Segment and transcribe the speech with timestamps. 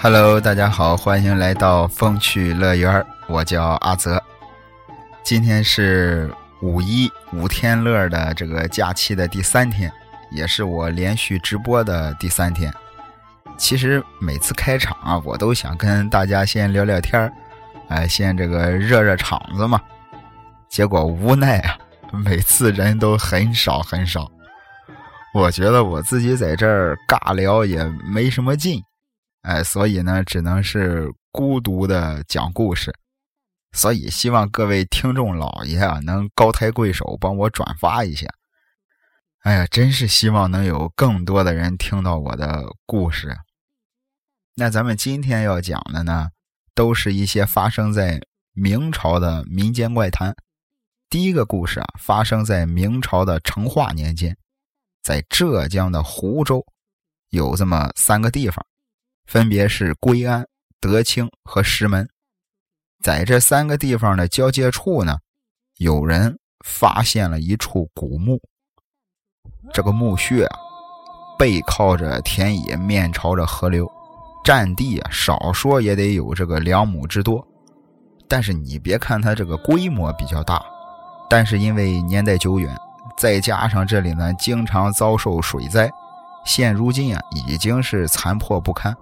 [0.00, 4.22] Hello，大家好，欢迎来到风趣乐园我叫阿泽。
[5.24, 6.32] 今天是
[6.62, 9.92] 五一五天乐的这个假期的第三天，
[10.30, 12.72] 也是我连续直播的第三天。
[13.56, 17.30] 其实每次开场啊，我都想跟大家先聊聊天
[17.88, 19.80] 哎，先这个热热场子嘛。
[20.68, 21.76] 结果无奈啊，
[22.12, 24.30] 每次人都很少很少。
[25.34, 28.80] 我觉得我自己在这儿尬聊也没什么劲，
[29.48, 32.94] 哎，所以呢，只能是孤独的讲故事。
[33.72, 38.28] 所以希望各位听众老爷啊，能高抬贵手，帮我转发一下。
[39.44, 43.38] 哎呀，真是希望能有更多的人听到我的故事。
[44.56, 46.28] 那咱们今天要讲的呢，
[46.74, 48.20] 都是一些发生在
[48.52, 50.36] 明朝的民间怪谈。
[51.08, 54.36] 第一个故事啊，发生在明朝的成化年间，
[55.02, 56.66] 在浙江的湖州，
[57.30, 58.62] 有这么三个地方，
[59.28, 60.48] 分别是归安、
[60.80, 62.08] 德清和石门。
[63.04, 65.18] 在这三个地方的交界处呢，
[65.76, 68.40] 有人发现了一处古墓。
[69.74, 70.58] 这个墓穴啊，
[71.38, 73.86] 背靠着田野，面朝着河流，
[74.42, 77.46] 占地啊，少说也得有这个两亩之多。
[78.26, 80.64] 但是你别看它这个规模比较大。
[81.28, 82.74] 但是因为年代久远，
[83.18, 85.90] 再加上这里呢经常遭受水灾，
[86.46, 88.96] 现如今啊已经是残破不堪。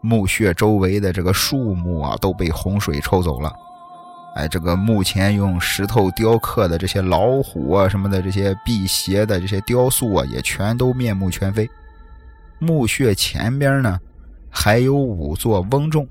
[0.00, 3.52] 墓穴周围的这个树木啊都被洪水抽走了。
[4.34, 11.68] 哎，这个墓前用石头雕刻的这些老虎啊什么的这些辟邪的这些雕塑啊也全都面目全非。
[12.60, 13.98] 墓穴前边呢
[14.48, 16.06] 还有五座翁钟。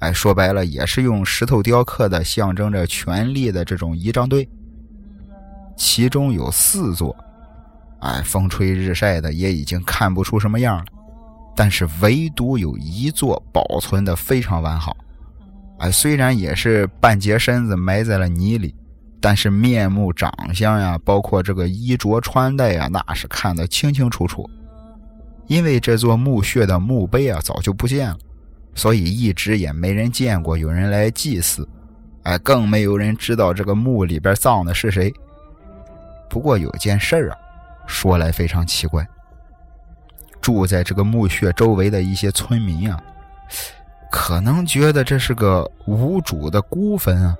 [0.00, 4.48] 哎，说白了也是用石头雕刻的，象征着权力的这种仪仗队。
[5.76, 7.16] 其中有四座，
[8.00, 10.84] 哎，风吹日晒的也已经看不出什么样了。
[11.60, 14.96] 但是唯独有一座保存的非常完好，
[15.80, 18.72] 哎，虽然也是半截身子埋在了泥里，
[19.20, 24.48] 但是面目长相呀，包括这个衣着穿戴呀，那是看得清清楚楚。
[25.48, 28.16] 因为这座墓穴的墓碑啊早就不见了，
[28.76, 31.68] 所以一直也没人见过有人来祭祀，
[32.22, 35.12] 哎，更没有人知道这个墓里边葬的是谁。
[36.30, 37.36] 不过有件事儿啊，
[37.88, 39.04] 说来非常奇怪。
[40.40, 43.02] 住在这个墓穴周围的一些村民啊，
[44.10, 47.36] 可能觉得这是个无主的孤坟啊，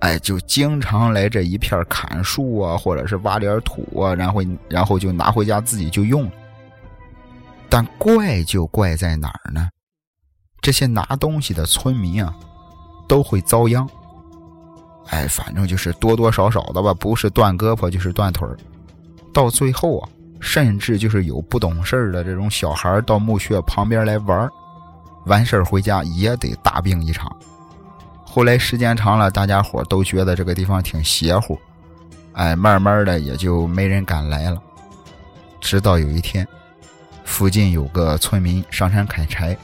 [0.00, 6.30] 哎，就经常来这一片砍树啊，或者是挖点土啊，然后然后就拿回家自己就用。
[7.68, 9.68] 但怪就怪在哪儿呢？
[10.60, 12.34] 这些拿东西的村民啊，
[13.08, 13.88] 都会遭殃。
[15.08, 18.46] 哎，反正就是多多少少的吧，不是断胳膊就是断腿
[19.32, 20.08] 到最后啊，
[20.42, 24.50] 甚至就是有不懂事的这种小孩到墓穴旁边来玩
[25.26, 27.34] 完事回家也得大病一场。
[28.22, 31.58] 后来时间长了，大家伙都觉得这个地方挺邪乎，
[32.32, 34.60] 哎，慢慢的也就没人敢来了。
[35.60, 36.46] 直到有一天，
[37.24, 39.56] 附近有个村民上山砍柴，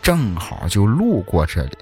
[0.00, 1.76] 正好就路过这里，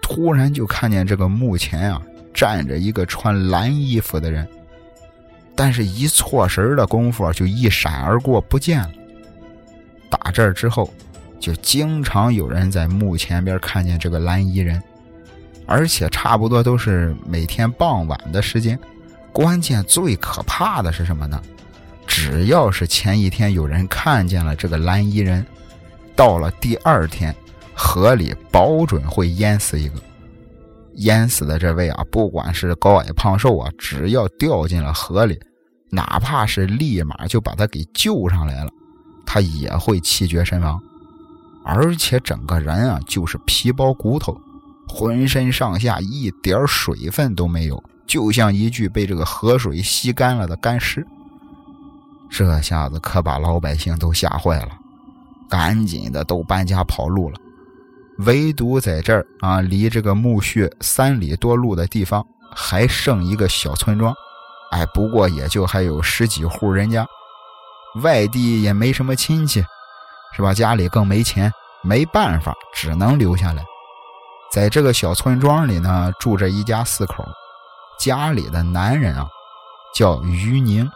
[0.00, 2.02] 突然就看见这个墓前啊。
[2.34, 4.48] 站着一个穿蓝衣服的人，
[5.58, 8.92] 但是一错神的功夫就一闪而过不见了。
[10.08, 10.88] 打这儿之后，
[11.40, 14.80] 就经常有人在墓前边看见这个蓝衣人，
[15.66, 18.78] 而且差不多都是每天傍晚的时间。
[19.32, 21.42] 关键最可怕的是什么呢？
[22.06, 25.44] 只要是前一天有人看见了这个蓝衣人，
[26.14, 27.34] 到了第二天，
[27.74, 29.94] 河里保准会淹死一个。
[30.94, 35.38] 淹死的这位啊，不管是高矮胖瘦啊，只要掉进了河里，
[35.90, 38.70] 哪怕是立马就把他给救上来了，
[39.24, 40.80] 他也会气绝身亡，
[41.64, 44.38] 而且整个人啊就是皮包骨头，
[44.88, 51.06] 浑身上下一点水分都没有，就像一具被这个河水吸干了的干尸。
[52.30, 54.68] 这下子可把老百姓都吓坏了，
[55.48, 57.40] 赶紧的都搬家跑路了。
[58.18, 64.12] 唯独在这儿啊，离这个墓穴三里多路的地方，还剩一个小村庄，
[64.70, 67.06] 哎，不过也就还有十几户人家，
[68.02, 69.64] 外地也没什么亲戚，
[70.36, 70.52] 是吧？
[70.52, 73.64] 家里更没钱，没办法，只能留下来。
[74.52, 77.24] 在这个小村庄里呢，住着一家四口，
[77.98, 79.26] 家里的男人啊，
[79.94, 80.88] 叫于宁，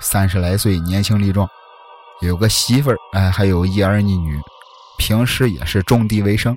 [0.00, 1.48] 三十来岁，年轻力壮，
[2.20, 4.40] 有个媳妇儿，哎，还有一儿一女。
[4.98, 6.56] 平时也是种地为生，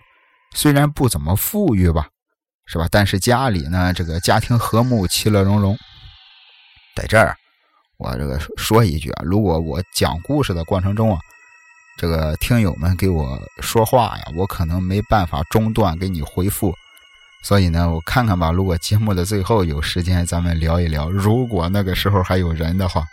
[0.56, 2.08] 虽然不怎么富裕吧，
[2.72, 2.88] 是吧？
[2.92, 5.76] 但是家里呢，这个家庭和睦，其乐融融。
[6.96, 7.36] 在这儿，
[7.98, 11.20] 我这个说一句啊，如果我讲故事的过程中啊，
[11.98, 16.72] 这个听友们给我说话呀，我可能没办法中断给你回复，
[17.44, 18.52] 所以呢，我看看吧。
[18.52, 21.10] 如果节目的最后有时间，咱们聊一聊。
[21.10, 23.04] 如果那个时候还有人的话，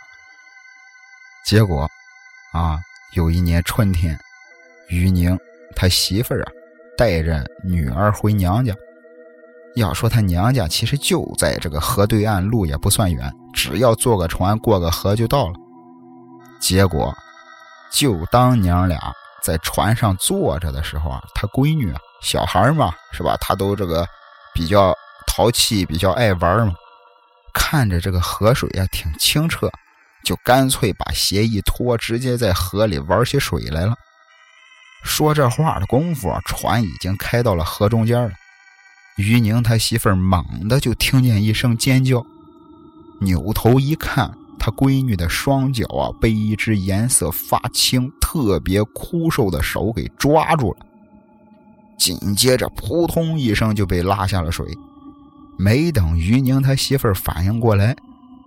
[1.43, 1.89] 结果
[2.51, 2.79] 啊，
[3.13, 4.19] 有一年春天，
[4.89, 5.35] 于宁
[5.75, 6.51] 他媳妇儿啊
[6.95, 8.75] 带着女儿回娘家。
[9.77, 15.53] 要说他娘家其实就在这个河对岸，路也不算远，只要坐个船过个河就到了。
[16.59, 17.13] 结果，
[17.91, 18.99] 就当娘俩
[19.43, 23.37] 在船上坐着的时候啊，他闺女啊，小孩嘛，是吧？
[23.39, 24.07] 他都这个
[24.53, 24.93] 比较
[25.27, 26.73] 淘气，比较爱玩嘛。
[27.53, 29.69] 看着这个河水啊挺清澈，
[30.23, 33.93] 就干脆把鞋一脱，直接在河里玩起水来了。
[35.03, 38.31] 说这话的功夫，船已经开到了河中间了。
[39.17, 42.23] 于宁他媳妇儿猛地就听见一声尖叫，
[43.19, 50.85] 扭头一看，他闺女的双脚啊被一只颜色发青、特别枯瘦的手给抓住了，
[51.97, 54.65] 紧接着扑通一声就被拉下了水。
[55.57, 57.95] 没等于宁他媳妇儿反应过来，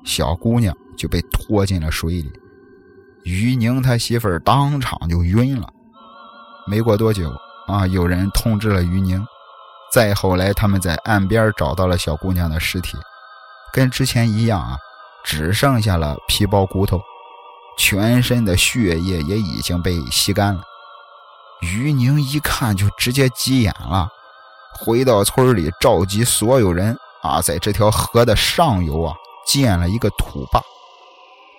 [0.05, 2.31] 小姑娘就被拖进了水里，
[3.25, 5.69] 于宁他媳妇儿当场就晕了。
[6.69, 7.29] 没过多久
[7.67, 9.21] 啊，有人通知了于宁。
[9.93, 12.97] 再后来，他们在岸边找到了小姑娘的尸体，
[13.73, 14.77] 跟之前一样啊，
[15.25, 17.01] 只剩下了皮包骨头，
[17.77, 20.63] 全身的血液也已经被吸干了。
[21.61, 24.09] 于宁一看就直接急眼了，
[24.79, 29.15] 回到村里召集所有人啊，在这条河的上游啊
[29.47, 30.63] 建了一个土坝，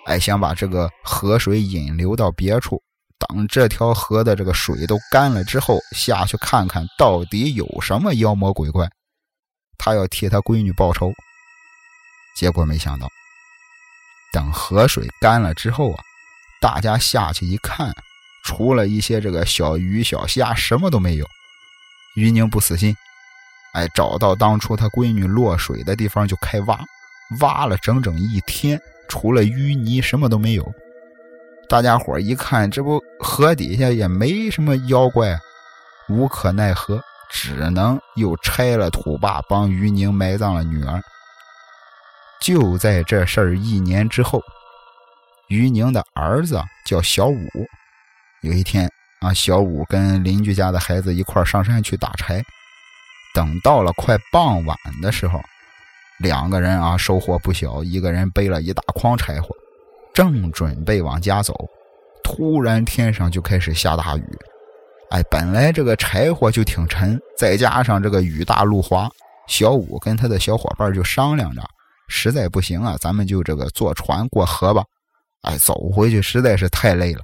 [0.06, 2.82] 哎，想把这个河水引流到别处。
[3.28, 8.88] 等这条河的这个水都干了之后，下去看看到底有什么妖魔鬼怪，
[9.78, 11.12] 他要替他闺女报仇。
[12.36, 13.08] 结果没想到，
[14.32, 16.02] 等河水干了之后啊，
[16.60, 17.92] 大家下去一看，
[18.44, 21.26] 除了一些这个小鱼小虾，什么都没有。
[22.16, 22.96] 于宁不死心，
[23.74, 26.78] 哎，找到当初他闺女落水的地方就开挖，
[27.40, 30.74] 挖了整整一天，除了淤泥什么都没有。
[31.72, 35.34] 大家伙一看，这不河底下也没什么妖怪，
[36.06, 41.00] 无可奈何，只能又拆了土坝，帮于宁埋葬了女儿。
[42.42, 44.38] 就在这事儿一年之后，
[45.48, 47.48] 于宁的儿子叫小五。
[48.42, 48.86] 有一天
[49.20, 52.44] 啊，小五跟邻居家的孩子一块上山去打柴，
[53.34, 55.40] 等到了快傍晚的时候，
[56.18, 59.56] 两个人啊收获不小，一个人背了一大筐柴火。
[60.14, 61.54] 正准备往家走，
[62.22, 64.38] 突然天上就开始下大雨。
[65.10, 69.10] 哎，本来这个柴火就挺沉，再加上这个雨大路滑，
[69.46, 71.62] 小五跟他的小伙伴就商量着，
[72.08, 74.82] 实在不行啊，咱们就这个坐船过河吧。
[75.42, 77.20] 哎，走回去实在是太累了。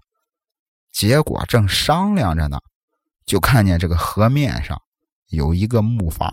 [0.93, 2.59] 结果正商量着呢，
[3.25, 4.79] 就看见这个河面上
[5.29, 6.31] 有一个木筏，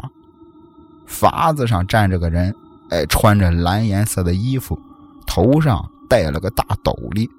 [1.08, 2.54] 筏子上站着个人，
[2.90, 4.80] 哎，穿着蓝颜色的衣服，
[5.28, 5.90] 头上。
[6.10, 7.30] 带了个大斗笠，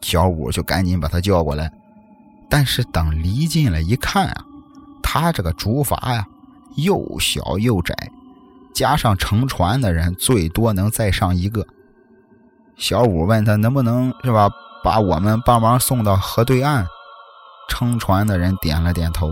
[0.00, 1.70] 小五就赶紧把他叫过来。
[2.50, 4.44] 但是等离近了一看啊，
[5.02, 6.26] 他这个竹筏呀
[6.76, 7.94] 又小又窄，
[8.74, 11.66] 加上乘船的人最多能再上一个。
[12.76, 14.48] 小五问他能不能是吧，
[14.82, 16.86] 把我们帮忙送到河对岸？
[17.68, 19.30] 乘船的人点了点头。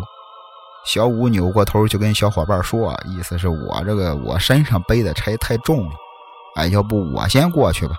[0.84, 5.94] 小五扭过头就跟小伙伴说，意思是我这个我身上背的柴太重了。
[6.56, 7.94] 哎，要不我先过去吧，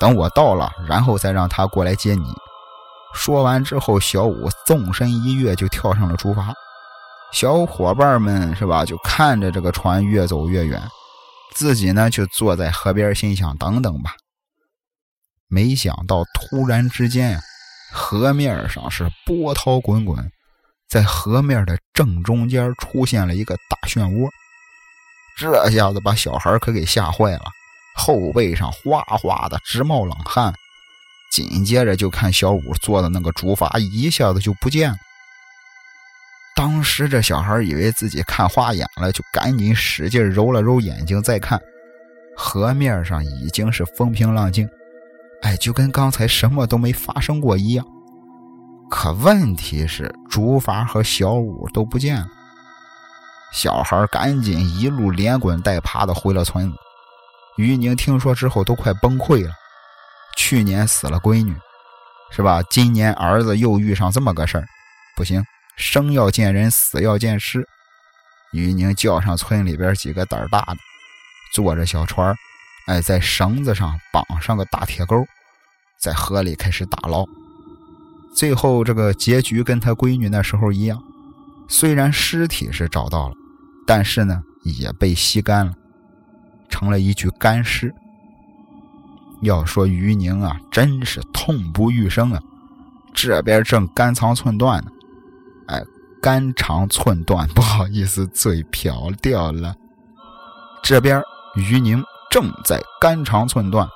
[0.00, 2.34] 等我到了，然后再让他过来接你。
[3.14, 6.52] 说完之后，小五纵身一跃，就跳上了竹筏。
[7.32, 10.82] 小伙伴们是吧，就看着这个船越走越远，
[11.54, 14.14] 自己呢就坐在河边，心想等等吧。
[15.48, 17.38] 没想到，突然之间，
[17.92, 20.32] 河面上是波涛滚滚，
[20.88, 24.28] 在河面的正中间出现了一个大漩涡，
[25.36, 27.42] 这下子把小孩可给吓坏了。
[27.96, 30.52] 后背上哗哗的直冒冷汗，
[31.30, 34.96] 紧接着就看小五坐的那个竹筏一下子就不见了。
[36.56, 41.58] 当时这小孩以为自己看花眼了，就赶紧使劲揉了揉眼睛，再看
[42.36, 44.68] 河面上已经是风平浪静，
[45.42, 47.86] 哎，就跟刚才什么都没发生过一样。
[48.90, 52.26] 可问题是，竹筏和小五都不见了。
[53.52, 56.76] 小孩赶紧一路连滚带爬的回了村子。
[57.56, 59.52] 于宁听说之后都快崩溃了。
[60.36, 61.54] 去年死了闺女，
[62.30, 62.62] 是吧？
[62.70, 64.66] 今年儿子又遇上这么个事儿，
[65.16, 65.44] 不行，
[65.76, 67.66] 生要见人，死要见尸。
[68.52, 70.76] 于宁叫上村里边几个胆儿大的，
[71.52, 72.34] 坐着小船
[72.86, 75.24] 哎，在绳子上绑上个大铁钩，
[76.00, 77.24] 在河里开始打捞。
[78.34, 81.00] 最后这个结局跟他闺女那时候一样，
[81.68, 83.34] 虽然尸体是找到了，
[83.86, 85.72] 但是呢也被吸干了，
[86.70, 87.94] 成了一具干尸。
[89.42, 92.40] 要说于宁啊，真是痛不欲生啊！
[93.12, 94.90] 这边正肝肠寸断呢，
[95.68, 95.82] 哎，
[96.22, 99.74] 肝肠寸断， 不好意思，嘴瓢掉了。
[100.82, 101.22] 这边
[101.56, 103.88] 于宁正在肝肠寸断，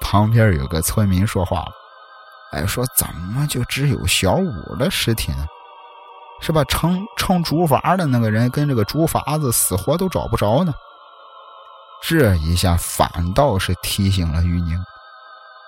[0.00, 1.72] 旁边有个村民说话了，
[2.52, 5.46] 哎，说怎么就只有小五的尸体呢？
[6.42, 6.64] 是吧？
[6.64, 10.72] 称称竹筏的那个人跟这个竹筏子死活都找不着呢。
[12.02, 14.76] 这一下反倒是提醒了于宁，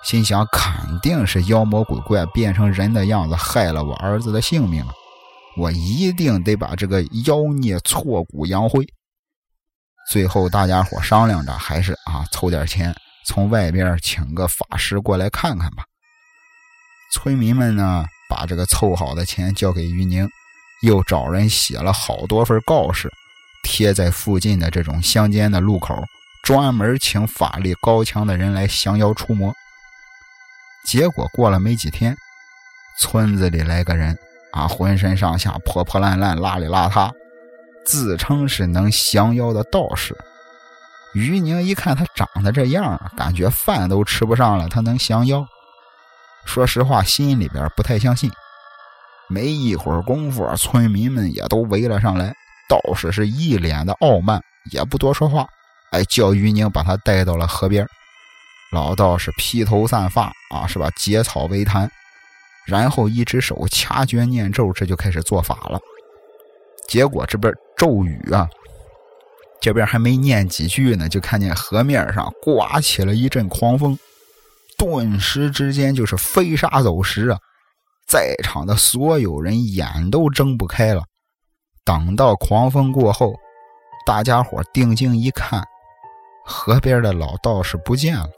[0.03, 4.85] 心想肯定是妖魔鬼怪变成人的样子害了我儿子的性命！
[5.57, 8.85] 我一定得把这个妖孽挫骨扬灰。
[10.11, 12.93] 最后大家伙商量着，还是啊凑点钱，
[13.27, 15.85] 从外边请个法师过来看看吧。
[17.13, 20.27] 村民们呢，把这个凑好的钱交给于宁，
[20.83, 23.13] 又找人写了好多份告示，
[23.63, 26.03] 贴在附近的这种乡间的路口。
[26.43, 29.55] 专门请法力高强的人来降妖除魔。
[30.85, 32.17] 结果过了没几天，
[32.99, 34.19] 村子里来个人
[34.53, 37.13] 啊，浑身上下破破烂烂、邋里邋遢，
[37.87, 40.17] 自称是能降妖的道士。
[41.15, 45.47] 于宁一看他长得这样，感觉饭都吃不上了，他能降妖？
[46.45, 48.29] 说实话，心里边不太相信。
[49.29, 52.35] 没一会儿功夫，村民们也都围了上来，
[52.69, 55.47] 道士是一脸的傲慢，也不多说话。
[55.93, 57.87] 哎，叫于宁把他带到了河边，
[58.73, 60.91] 老道士披头散发啊，是吧？
[60.97, 61.91] 结草为坛，
[62.67, 65.79] 然后一只手掐诀念咒，这就开始做法了。
[66.89, 68.49] 结果这边咒语啊，
[69.61, 73.99] 这边还没念几句呢，就看见河面上刮起了一阵狂风，
[74.79, 77.39] 顿时之间就是飞沙走石啊！
[78.09, 81.03] 在场的所有人眼都睁不开了。
[81.85, 83.35] 等到狂风过后，
[84.07, 85.63] 大家伙定睛一看。
[86.45, 88.29] 河边的老道士不见了，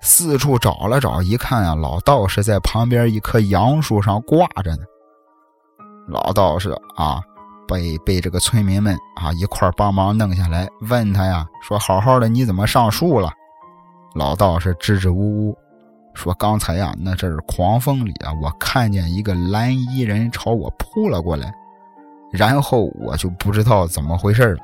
[0.00, 4.82] 四处找了找，一看啊，老道士在旁边一棵杨树上挂着呢。
[6.08, 7.20] 老道士啊，
[7.68, 13.30] 被被这个村民们啊一块帮忙弄下来，问他呀，说：“好好的，你怎么上树了？”
[14.16, 15.58] 老道士支支吾吾
[16.14, 21.54] 说：“刚才呀，那阵狂风里啊，我看见一个蓝衣人朝我扑了过来，
[22.32, 24.62] 然后我就不知道怎么回事了。”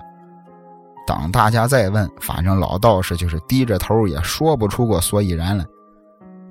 [1.07, 5.65] 等大家再问，反正老道士就是低着头，也说不出个所以然来。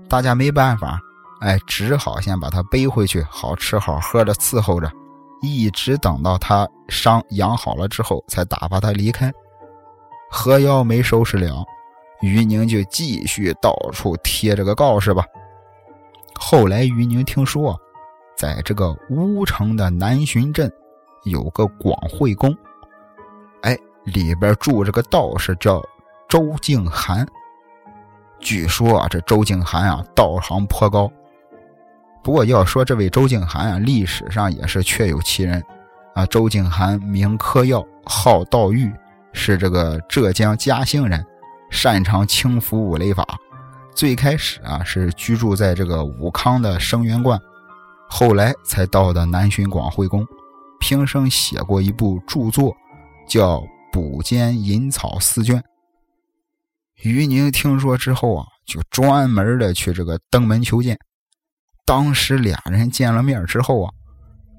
[0.08, 1.00] 大家没办法，
[1.42, 4.90] 哎，只好先把他背回去，好吃好喝的伺候着，
[5.42, 9.32] 一直等到他伤养好了之后，才打发他离开。
[10.32, 11.66] 河妖没收拾了，
[12.22, 15.26] 于宁就继续到处贴这个告示吧。
[16.34, 17.78] 后来于宁听说，
[18.38, 20.72] 在这个乌城的南浔镇
[21.24, 22.56] 有个广惠宫，
[24.06, 25.84] 里边住着个道士，叫
[26.28, 27.28] 周静涵。
[28.40, 31.12] 据说啊，这周静涵啊，道行颇高。
[32.24, 35.64] 不过要说这位周静涵啊，历史上也是确有其人
[36.14, 36.26] 啊。
[36.26, 38.92] 周静涵名柯耀，号道玉，
[39.34, 41.26] 是这个浙江嘉兴人，
[41.72, 43.26] 擅长轻浮五雷法。
[43.96, 47.40] 最开始啊，是居住在这个武康的生源观，
[48.10, 50.28] 后来才到的南浔广惠宫。
[50.80, 52.76] 平生写过一部著作，
[53.28, 53.64] 叫。
[53.96, 55.64] 补间引草四卷。
[57.02, 61.00] 于宁听说之后啊，就专门的去这个登门求见。
[61.86, 63.94] 当时俩人见了面之后啊，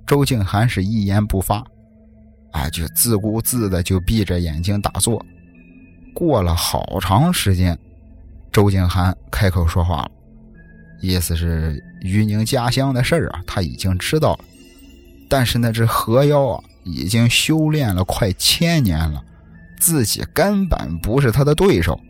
[0.07, 1.63] 周静涵是一言不发，
[2.51, 5.23] 啊，就自顾自的就闭着眼睛打坐。
[6.15, 7.79] 过了好长时间，
[8.51, 10.11] 周静涵开口说话了，
[11.03, 14.45] 意思是于宁家乡的事儿啊，他已经知道了。
[15.29, 16.65] 但是那只河妖啊。
[16.87, 19.21] 已经修炼了快千年了，
[19.81, 22.01] 自己根本不是他的对手，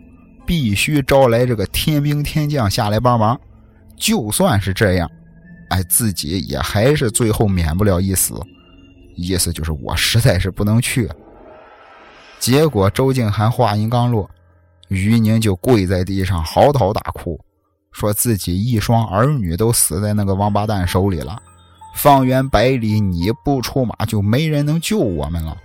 [0.47, 3.40] 必须招来这个天兵天将下来帮忙。
[3.97, 5.11] 就算是这样，
[5.71, 8.35] 哎，自己也还是最后免不了一死。
[9.16, 11.09] 意思就是我实在是不能去。
[12.38, 14.28] 结果周静涵话音刚落，
[14.88, 17.40] 于宁就跪在地上嚎啕大哭，
[17.92, 21.40] 说自己一双儿女都死在那个王八蛋手里了。
[21.97, 25.57] 方圆百里，你不出马就没人能救我们了。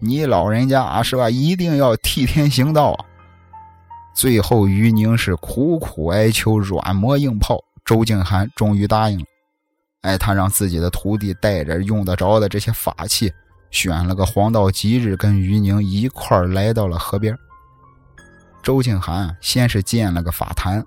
[0.00, 1.28] 你老人家啊，是吧？
[1.28, 3.04] 一定要替天行道啊！
[4.14, 9.24] 最后，于宁是苦苦哀求，软磨硬泡，周静涵终于答应了。
[10.00, 13.30] 哎，他让自己的徒弟带着用得着的这些法器，
[13.70, 17.36] 选了个黄道吉日，跟于宁一块来到了河边。
[18.62, 20.82] 周静涵先是建了个法坛，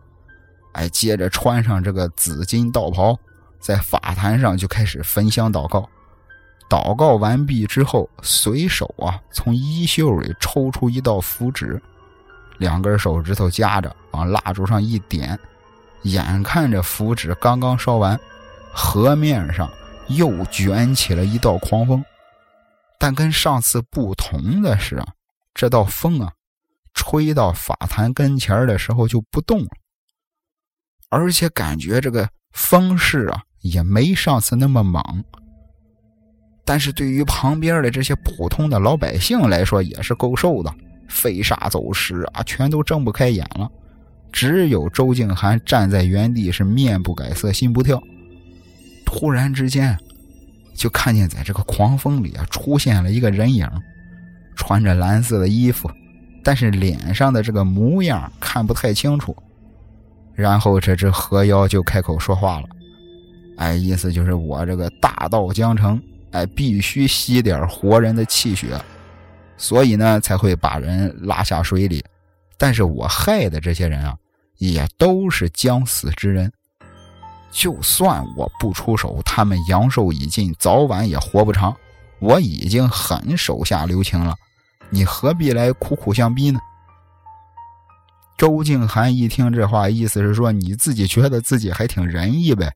[0.73, 3.15] 哎，接着穿上这个紫金道袍。
[3.61, 5.87] 在法坛上就开始焚香祷告。
[6.67, 11.81] 祷告完毕之后，随手啊从衣袖里抽出一道符纸，
[12.57, 15.37] 两根手指头夹着，往蜡烛上一点，
[16.03, 18.17] 眼看着符纸刚刚烧完，
[18.73, 19.69] 河面上
[20.07, 22.03] 又卷起了一道狂风。
[22.97, 25.05] 但跟上次不同的是啊，
[25.53, 26.31] 这道风啊，
[26.93, 29.69] 吹到法坛跟前的时候就不动了，
[31.09, 35.01] 而且感觉这个风势啊也没上次那么猛。
[36.63, 40.73] 但是对于旁边的这些普通的老百姓来说，也是够受的，
[41.09, 43.69] 飞沙走石啊，全都睁不开眼了。
[44.31, 48.01] 只有周静涵站在原地，是面不改色，心不跳。
[49.05, 49.97] 突然之间，
[50.73, 53.67] 就看见在这个狂风里啊，出现了一个人影，
[54.55, 55.91] 穿着蓝色的衣服，
[56.43, 59.35] 但是脸上的这个模样看不太清楚。
[60.33, 62.69] 然后这只河妖就开口说话了，
[63.57, 66.01] 哎，意思就是我这个大道将成。
[66.31, 68.81] 哎，必须吸点活人的气血，
[69.57, 72.01] 所以呢才会把人拉下水里。
[72.57, 74.15] 但是我害的这些人啊，
[74.57, 76.49] 也都是将死之人。
[77.51, 81.75] 就算我不出手，他们阳寿已尽，早晚也活不长。
[82.19, 84.33] 我已经很手下留情了，
[84.89, 86.61] 你何必来苦苦相逼呢？
[88.37, 92.71] 周静涵一听这话，意思是说你自己觉得自己还挺仁义呗。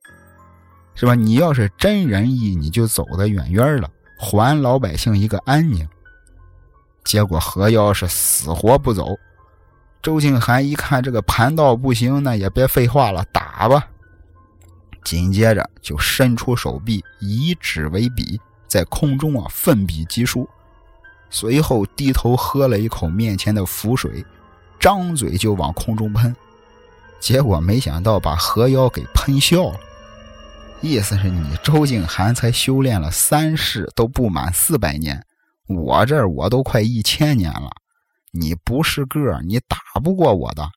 [0.96, 1.14] 是吧？
[1.14, 5.88] 你要是真仁义，你就走得远远了，还老百姓一个安宁。
[7.04, 9.16] 结果何妖是死活不走。
[10.02, 13.88] 周静涵一看这个盘道不行，那也别废话了，打吧。
[15.04, 20.48] 紧接着就伸出手臂，以指为笔，在空中啊奋笔疾书，
[21.30, 24.25] 随后低头喝了一口面前的符水，
[24.79, 26.36] 张嘴就往空中喷。
[27.20, 29.79] 结果没想到把何妖给喷笑了。
[30.81, 35.25] 意思是你周静涵才修炼了三世都不满四百年，
[35.68, 37.72] 我这我都快一千年了，
[38.31, 40.70] 你不是个你打不过我的。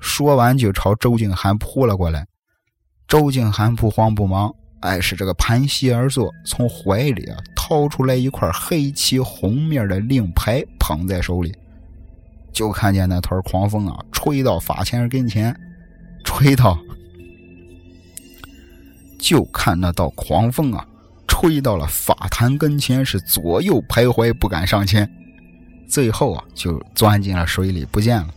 [0.00, 2.26] 说完就朝周静涵扑了过来。
[3.08, 11.52] 周静涵不慌不忙，哎，是这个盘膝而坐，从怀里啊掏出来一块黑漆红面的令牌，捧在手里，
[12.52, 15.58] 就看见那团狂风啊吹到法前跟前，
[16.24, 16.78] 吹到。
[19.20, 20.84] 就看那道狂风啊，
[21.28, 25.08] 吹到了法坛跟前，是左右徘徊，不敢上前，
[25.86, 28.28] 最后啊，就钻进了水里不见了。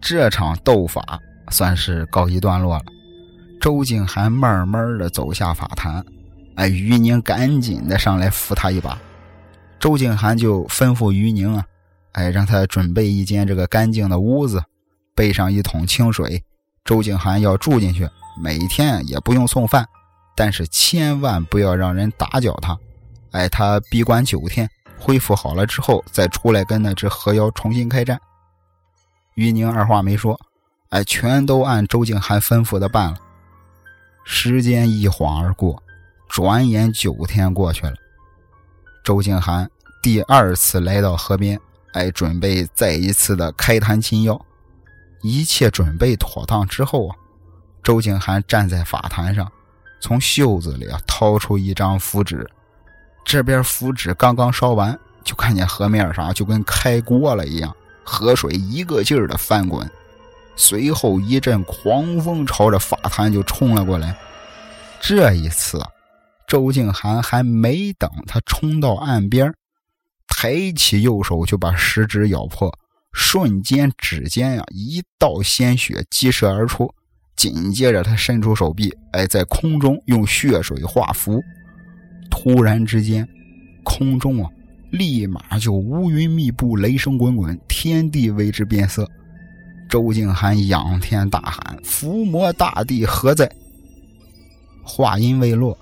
[0.00, 1.18] 这场斗法
[1.50, 2.84] 算是告一段落了。
[3.60, 6.04] 周静涵慢慢的走下法坛，
[6.56, 8.98] 哎，于宁赶紧的上来扶他一把。
[9.78, 11.64] 周静涵就吩咐于宁啊，
[12.12, 14.62] 哎，让他准备一间这个干净的屋子，
[15.14, 16.42] 备上一桶清水，
[16.84, 18.08] 周静涵要住进去。
[18.38, 19.88] 每天也不用送饭，
[20.34, 22.78] 但是千万不要让人打搅他。
[23.32, 24.68] 哎，他闭关九天，
[24.98, 28.20] 恢复好了之后再出来跟那只河妖重新开战。
[29.34, 30.38] 于宁二话没说，
[30.90, 33.18] 哎，全都按周静涵吩咐的办了。
[34.24, 35.82] 时间一晃而过，
[36.28, 37.94] 转眼九天过去了。
[39.04, 39.70] 周静涵
[40.02, 41.60] 第二次来到河边，
[41.92, 44.40] 哎，准备再一次的开坛擒妖。
[45.22, 47.16] 一切准备妥当之后啊。
[47.86, 49.48] 周静涵站在法坛上，
[50.00, 52.44] 从袖子里啊掏出一张符纸，
[53.24, 57.72] 这边符纸刚刚烧完，就看见河面上就跟开锅了一样，
[58.02, 59.88] 河水一个劲儿的翻滚，
[60.56, 64.18] 随后一阵狂风朝着法坛就冲了过来。
[65.00, 65.80] 这一次，
[66.48, 69.54] 周静涵还没等他冲到岸边，
[70.26, 72.76] 抬起右手就把食指咬破，
[73.12, 76.92] 瞬间指尖呀一道鲜血激射而出。
[77.36, 81.42] 紧接着，他伸出手臂，哎，在空中用血水画符。
[82.30, 83.28] 突然之间，
[83.84, 84.50] 空中啊，
[84.90, 89.08] 立马就乌云密布，雷声滚滚，天地为之变色。
[89.88, 93.48] 周静涵仰天大喊：“伏魔大帝何在？”
[94.82, 95.76] 话音未落，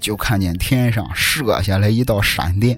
[0.00, 2.76] 就看见天上射下来一道闪电。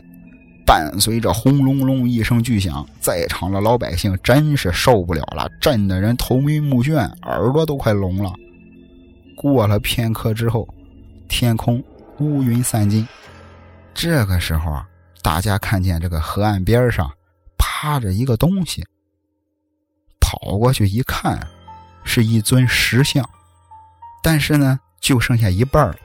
[0.67, 8.33] 伴随着轰隆隆一声巨响，在场的老百姓真是受不了了，震得人头晕目眩，耳朵都快聋了。
[9.37, 10.69] 过了片刻之后，
[11.29, 11.83] 天空
[12.19, 13.07] 乌云散尽。
[13.95, 14.87] 这个时候啊，
[15.23, 17.09] 大家看见这个河岸边上
[17.57, 18.85] 趴着一个东西，
[20.21, 21.39] 跑过去一看，
[22.03, 23.25] 是一尊石像，
[24.23, 25.97] 但是呢，就剩下一半了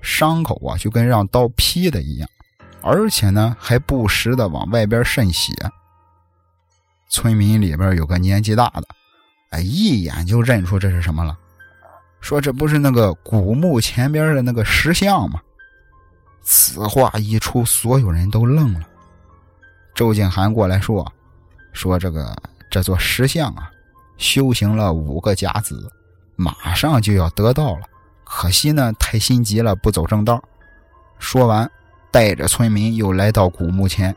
[0.00, 2.28] 伤口啊，就跟让刀劈的一样。
[2.82, 5.52] 而且呢，还不时的往外边渗血。
[7.08, 8.84] 村民里边有个年纪大的，
[9.50, 11.36] 哎，一眼就认出这是什么了。
[12.20, 15.40] 说这不是那个古墓前边的那个石像吗？
[16.42, 18.80] 此话一出，所有人都愣了。
[19.94, 21.10] 周静涵过来说
[21.72, 22.36] ：“说这个
[22.70, 23.70] 这座石像啊，
[24.16, 25.90] 修行了五个甲子，
[26.36, 27.82] 马上就要得到了，
[28.24, 30.42] 可惜呢，太心急了，不走正道。”
[31.18, 31.70] 说完，
[32.10, 34.14] 带着村民又来到古墓前，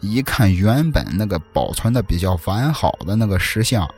[0.00, 3.88] 一看，原本那个保存的比较完好的那个石像，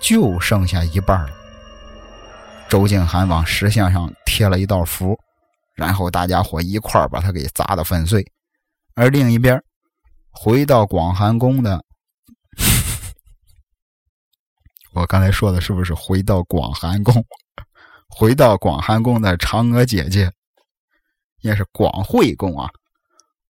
[0.00, 1.30] 就剩下一半了。
[2.68, 5.18] 周静涵往石像上贴了一道符。
[5.74, 8.22] 然后大家伙一块把它给砸得粉碎，
[8.94, 9.58] 而另一边，
[10.30, 11.82] 回到广寒宫的，
[14.92, 17.24] 我刚才说的是不是回到广寒宫？
[18.06, 20.30] 回到广寒宫的嫦娥姐姐，
[21.42, 22.68] 也是广惠宫啊。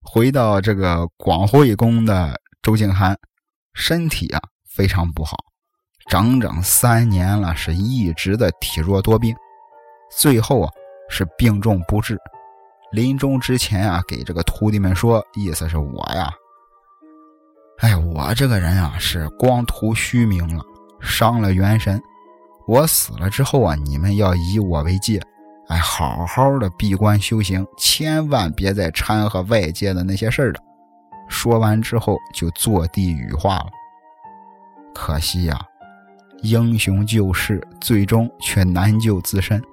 [0.02, 3.16] 回到这个广惠宫的周静涵，
[3.74, 5.38] 身体啊非常不好，
[6.10, 9.36] 整整三年了，是一直的体弱多病，
[10.18, 10.72] 最后啊。
[11.14, 12.18] 是病重不治，
[12.94, 16.32] 临终之前啊，给这个徒弟们说，意思是我呀，
[17.80, 20.64] 哎，我这个人啊是光图虚名了，
[21.02, 22.02] 伤了元神。
[22.66, 25.22] 我死了之后啊，你们要以我为戒，
[25.72, 30.60] 哎，好好的闭关修行，千万别再掺和外界的那些事儿了。
[31.30, 33.68] 说完之后就坐地羽化了。
[34.94, 35.58] 可惜呀，
[36.42, 39.64] 英雄救世，最终却难救自身。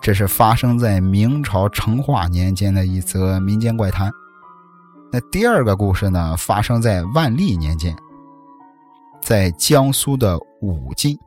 [0.00, 4.12] 这是发生在明朝成化年间的一则民间怪谈。
[5.10, 7.96] 那第二个故事呢，发生在万历年间，
[9.20, 11.18] 在江苏的武进，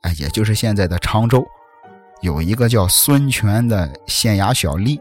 [0.00, 1.46] 哎，也就是现在的常州，
[2.20, 5.00] 有一个叫孙权的县衙小吏。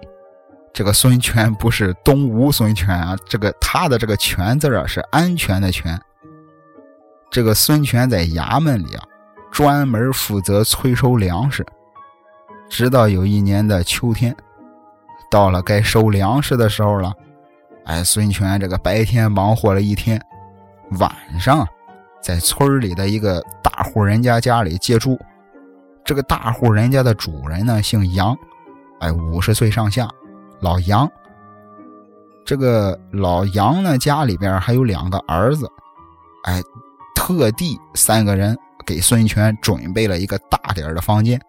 [0.73, 5.97] 这个孙权不是东吴孙权啊，这个他的这个“权”字啊是安全的“权”。
[7.31, 9.03] 这个孙权在衙门里啊，
[9.51, 11.65] 专门负责催收粮食。
[12.69, 14.35] 直到有一年的秋天，
[15.31, 17.13] 到了该收粮食的时候了。
[17.85, 20.21] 哎，孙权这个白天忙活了一天，
[20.99, 21.65] 晚上
[22.21, 25.17] 在村里的一个大户人家家里借住。
[26.05, 28.37] 这个大户人家的主人呢，姓杨，
[28.99, 30.07] 哎，五十岁上下，
[30.61, 31.11] 老杨。
[32.45, 35.67] 这个老杨呢，家里边还有两个儿子，
[36.43, 36.61] 哎，
[37.15, 41.41] 特地三个人给孙权准备了一个大点的房间。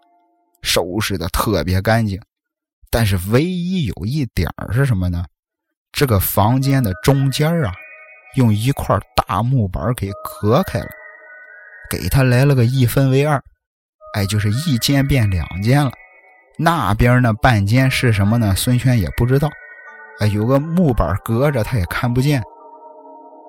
[0.62, 2.18] 收拾的特别干净，
[2.90, 5.22] 但是唯一有一点是什么呢？
[5.92, 7.72] 这个房间的中间啊，
[8.36, 10.88] 用一块大木板给隔开了，
[11.90, 13.40] 给他来了个一分为二，
[14.16, 15.92] 哎，就是一间变两间了。
[16.58, 18.54] 那边呢半间是什么呢？
[18.56, 19.50] 孙权也不知道，
[20.20, 22.42] 哎，有个木板隔着，他也看不见。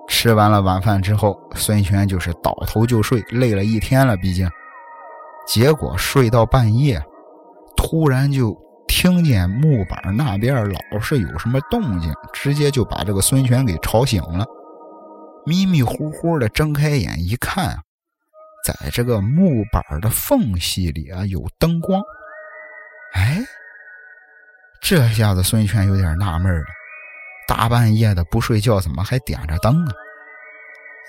[0.10, 4.50] 吃完了晚饭之后，孙权就是倒头就睡，累了一天了，毕竟。
[5.48, 7.02] 结果睡到半夜，
[7.78, 8.54] 突然就
[8.90, 14.46] 听见木板那边老是有什么动静，直接就把这个孙权给吵醒了。
[15.46, 17.78] 迷迷糊糊的睁开眼一看，
[18.68, 22.02] 在这个木板的缝隙里啊有灯光。
[23.14, 23.40] 哎，
[24.82, 26.66] 这下子孙权有点纳闷了：
[27.48, 29.92] 大半夜的不睡觉，怎么还点着灯啊？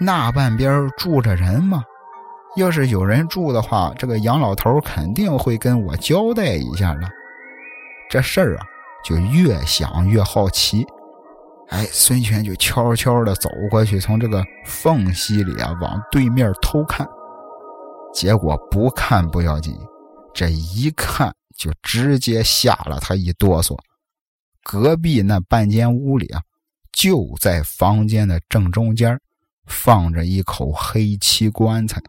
[0.01, 1.83] 那半边住着人吗？
[2.57, 7.09] 要是有人住的话，这个杨老头肯定会跟我交代一下的。
[8.09, 8.65] 这事儿啊，
[9.05, 10.87] 就越想越好奇。
[11.71, 17.05] 哎，孙权就悄悄的走过去，从这个缝隙里啊往对面偷看。
[18.19, 19.79] 结果不看不要紧，
[20.35, 23.79] 这一看就直接吓了他一哆嗦。
[24.65, 26.43] 隔壁那半间屋里啊，
[26.91, 29.17] 就在房间的正中间，
[29.67, 32.03] 放着一口黑漆棺材。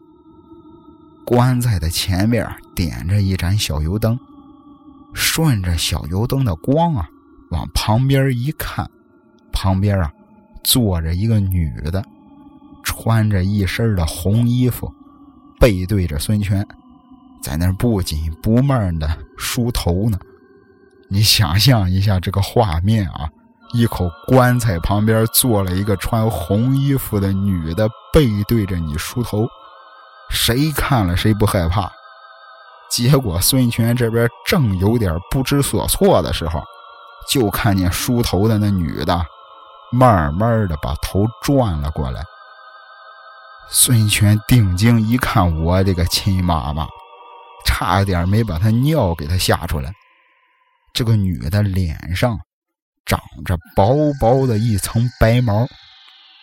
[1.24, 2.44] 棺材的前面
[2.74, 4.18] 点着一盏小油灯，
[5.14, 7.08] 顺着小油灯的光啊，
[7.52, 8.84] 往旁边一看，
[9.52, 10.12] 旁边啊
[10.64, 12.04] 坐着一个女的，
[12.82, 14.92] 穿着一身的红衣服，
[15.60, 16.66] 背对着孙权，
[17.42, 20.18] 在那不紧不慢的梳头呢。
[21.10, 23.28] 你想象一下这个画面啊，
[23.74, 29.46] 一口棺材旁边坐了一个穿红衣服的女的，背对着你梳头。
[30.30, 31.90] 谁看了谁不害怕？
[32.90, 36.62] 结果孙权这边正有点不知所措的时候，
[37.28, 39.22] 就看见梳头的那女的，
[39.92, 42.24] 慢慢的把头转了过来。
[43.72, 46.88] 孙权定睛一看，我的个亲妈妈，
[47.64, 49.92] 差点没把他尿给他吓出来。
[50.92, 52.36] 这个女的脸上
[53.06, 55.64] 长着薄薄的一层白毛，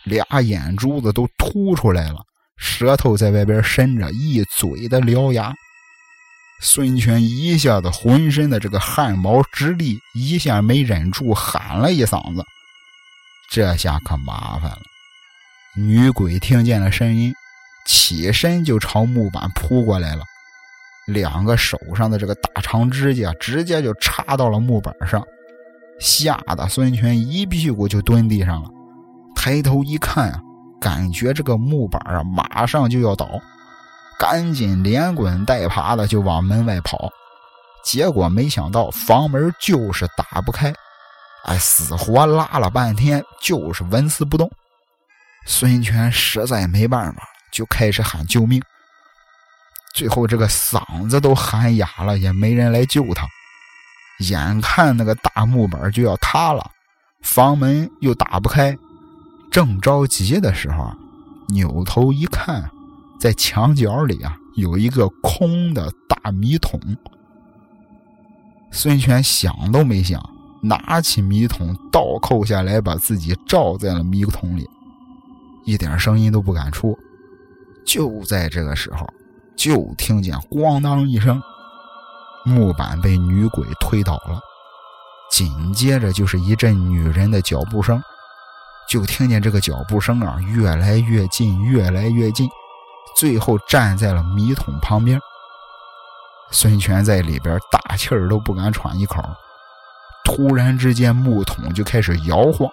[0.06, 2.24] 俩眼珠子都凸出来了。
[2.56, 5.54] 舌头在外边伸着，一嘴的獠牙。
[6.62, 12.44] 孙权一下子浑身的这个汗毛直立，一下没忍住喊了一嗓子。
[13.52, 14.82] 这下可麻烦了。
[15.80, 17.32] 女鬼听见了声音，
[17.86, 20.24] 起身就朝木板扑过来了，
[21.06, 25.24] 两个手上的这个大长指甲直接就插到了木板上，
[26.00, 28.70] 吓得孙权一屁股就蹲地上了。
[29.36, 30.42] 抬头一看啊，
[30.82, 33.40] 感觉这个木板啊马上就要倒，
[34.18, 37.08] 赶紧连滚带爬的就往门外跑，
[37.86, 40.74] 结果没想到房门就是打不开。
[41.44, 44.50] 哎，死活拉了半天，就是纹丝不动。
[45.50, 48.62] 孙权实在没办法，就开始喊救命。
[49.96, 53.26] 最后这个嗓子都喊哑了，也没人来救他。
[54.20, 56.70] 眼看那个大木板就要塌了，
[57.22, 58.78] 房门又打不开，
[59.50, 60.94] 正着急的时候，
[61.48, 62.70] 扭头一看，
[63.18, 66.80] 在墙角里啊有一个空的大米桶。
[68.70, 70.22] 孙权想都没想。
[70.60, 74.68] 拿起米桶倒扣下来，把自己罩在了米桶里，
[75.68, 76.98] 一点声音都不敢出。
[77.86, 79.06] 就在这个时候，
[79.58, 81.42] 就听见“咣当”一声，
[82.46, 84.40] 木板被女鬼推倒了。
[85.30, 88.02] 紧接着就是一阵女人的脚步声，
[88.90, 92.50] 就听见这个脚步声啊越来越近，越来越近，
[93.18, 95.20] 最后站在了米桶旁边。
[96.52, 99.22] 孙权在里边大气儿都不敢喘一口。
[100.24, 102.70] 突然之间，木桶就开始摇晃，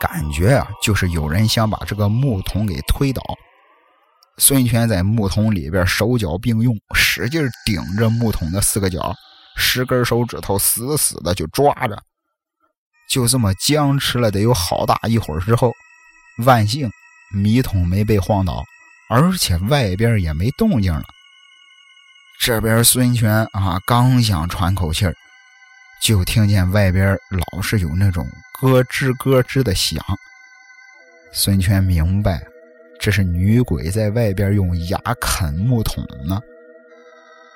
[0.00, 3.22] 感觉啊，就是有人想把这个木桶给推倒。
[4.36, 9.12] 孙权在木桶里边手脚并用，使劲顶着木桶的四个角，
[9.56, 12.00] 十根手指头死死的就抓着。
[13.10, 15.72] 就这么僵持了得有好大一会儿之后，
[16.44, 16.88] 万幸
[17.34, 18.62] 米桶没被晃倒，
[19.10, 21.02] 而且外边也没动静了。
[22.40, 25.16] 这边孙权啊，刚想喘口气儿。
[26.00, 28.26] 就听见外边老是有那种
[28.60, 30.02] 咯吱咯吱的响。
[31.32, 32.42] 孙权明白，
[32.98, 36.40] 这是女鬼在外边用牙啃木桶呢。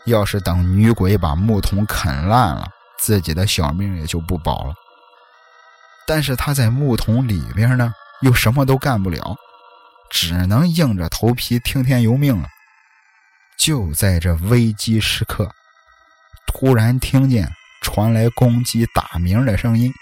[0.07, 4.75] 要是等女鬼把木桶啃烂了，自己的小命也就不保了。
[6.07, 9.37] 但是他在木桶里边呢，又什么都干不了，
[10.11, 12.49] 只能硬着头皮听天由命了。
[13.57, 15.49] 就在这危机时刻，
[16.47, 17.49] 突然听见。
[17.83, 19.93] 传来公鸡打鸣的声音，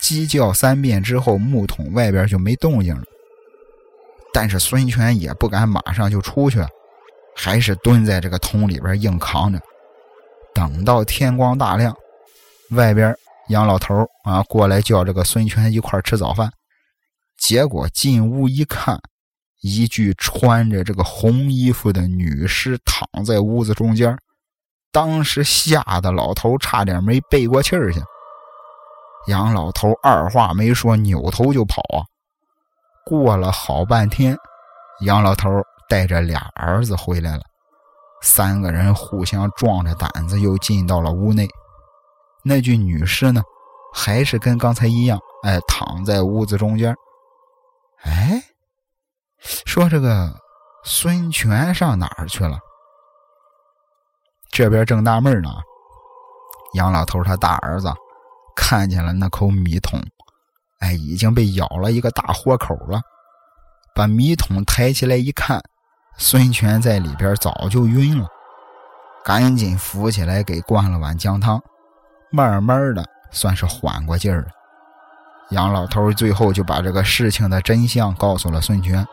[0.00, 3.04] 鸡叫三遍之后，木桶外边就没动静了。
[4.32, 6.62] 但是孙权也不敢马上就出去，
[7.34, 9.58] 还是蹲在这个桶里边硬扛着。
[10.52, 11.96] 等到天光大亮，
[12.70, 13.16] 外边
[13.48, 16.52] 杨老头啊过来叫这个孙权一块吃早饭。
[17.38, 19.00] 结果进屋一看，
[19.62, 24.16] 一具穿着这个红衣服的女尸躺在屋子中间。
[24.92, 28.00] 当时吓得老头差点没背过气儿去。
[29.26, 32.02] 杨老头二话没说，扭头就跑啊！
[33.04, 34.36] 过了好半天，
[35.00, 35.48] 杨老头
[35.88, 37.42] 带着俩儿子回来了。
[38.22, 41.48] 三个人互相壮着胆子又进到了屋内。
[42.42, 43.42] 那具女尸呢，
[43.94, 46.94] 还是跟刚才一样，哎，躺在屋子中间。
[48.02, 48.42] 哎，
[49.66, 50.34] 说这个
[50.82, 52.58] 孙权上哪儿去了？
[54.52, 55.48] 这边正纳闷呢，
[56.74, 57.92] 杨老头他大儿子
[58.56, 60.00] 看见了那口米桶，
[60.80, 63.00] 哎，已经被咬了一个大豁口了。
[63.94, 65.60] 把米桶抬起来一看，
[66.16, 68.26] 孙权在里边早就晕了，
[69.24, 71.60] 赶紧扶起来给灌了碗姜汤，
[72.30, 74.48] 慢慢的算是缓过劲儿了。
[75.50, 79.06] 杨老头最后就把这个事情的真相告诉了孙权，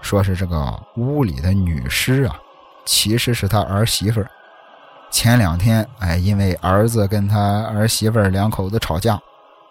[0.00, 2.36] 说是这个屋里的女尸啊，
[2.84, 4.30] 其实是他儿媳妇儿。
[5.10, 9.18] 前两天，哎，因为儿子跟他儿媳妇两口子吵架，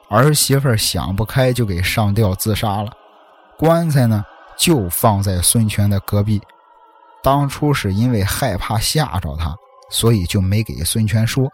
[0.10, 2.92] 儿媳妇想不开就给上吊自杀了。
[3.58, 4.26] 棺材呢，
[4.58, 6.42] 就放在孙权的隔壁。
[7.22, 9.56] 当初是因为害怕吓着他，
[9.90, 11.50] 所以就没给孙权说。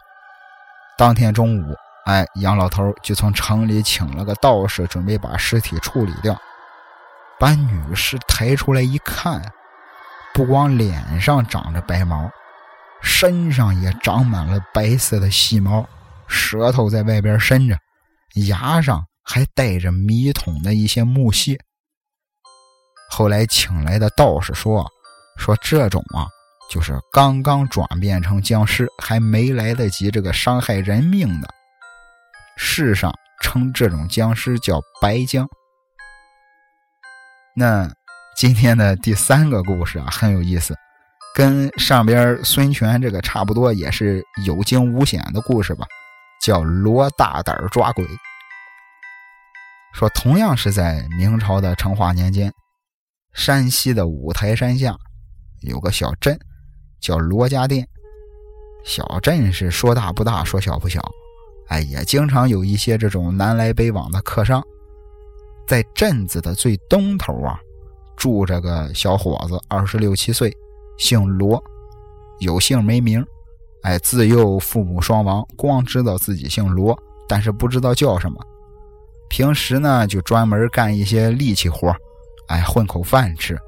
[0.96, 1.74] 当天中午，
[2.06, 6.36] 哎，杨老头就从城里请了个道士，准备把尸体处理掉。
[7.38, 9.42] 把女尸抬出来一看，
[10.32, 12.30] 不光脸上长着白毛。
[13.02, 15.86] 身上也长满了白色的细毛，
[16.28, 17.76] 舌头在外边伸着，
[18.46, 21.58] 牙上还带着米桶的一些木屑。
[23.10, 24.86] 后来请来的道士说
[25.36, 26.26] ：“说这种啊，
[26.70, 31.48] 就是刚刚转变成僵尸，还没来得及这个伤害人命的。
[32.56, 33.12] 世上
[33.42, 35.46] 称这种僵尸叫白僵。”
[37.54, 37.90] 那
[38.34, 40.74] 今天的第三个故事啊，很有意思。
[41.34, 45.86] 跟上边孙权这个差不多，也是有惊无险的故事吧，
[46.42, 48.06] 叫罗大胆抓鬼。
[49.94, 52.52] 说同样是在明朝的成化年间，
[53.32, 54.96] 山西的五台山下
[55.60, 56.38] 有个小镇
[57.00, 57.86] 叫罗家店。
[58.84, 61.00] 小镇是说大不大，说小不小，
[61.68, 64.62] 哎，也经常有一些这种南来北往的客商。
[65.66, 67.58] 在镇子的最东头啊，
[68.16, 70.52] 住着个小伙子，二十六七岁，
[70.98, 71.62] 姓罗，
[72.40, 73.24] 有姓没名。
[73.82, 76.96] 哎，自幼父母双亡，光知道自己姓罗，
[77.28, 78.40] 但是不知道叫什么。
[79.28, 81.94] 平时呢，就专门干一些力气活
[82.48, 83.58] 哎，混口饭吃。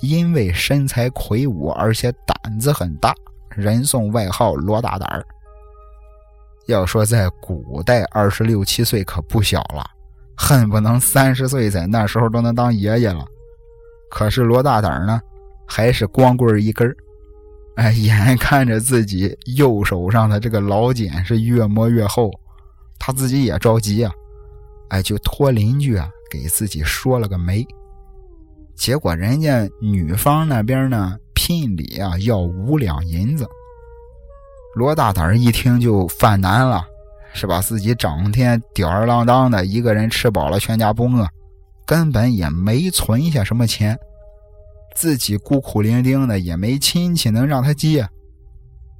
[0.00, 3.14] 因为身材魁梧，而且胆子很大，
[3.50, 5.24] 人送外号“罗大胆儿”。
[6.66, 9.84] 要说在古代，二十六七岁可不小了。
[10.36, 13.24] 恨不能三十岁在那时候都能当爷爷了，
[14.10, 15.20] 可是罗大胆儿呢，
[15.66, 16.94] 还是光棍一根
[17.76, 22.30] 哎， 眼看着自己右手上的这个老茧是越磨越厚，
[22.98, 24.12] 他自己也着急啊！
[24.90, 27.66] 哎，就托邻居啊给自己说了个媒。
[28.76, 33.46] 结果人家女方那边呢聘礼啊要五两银子，
[34.74, 36.84] 罗大胆一听就犯难了。
[37.36, 37.60] 是吧？
[37.60, 41.26] 自己整天吊儿郎当的，一个人吃饱了全家不饿，
[41.84, 43.98] 根本也没存下什么钱，
[44.94, 48.08] 自己孤苦伶仃的，也没亲戚能让他借，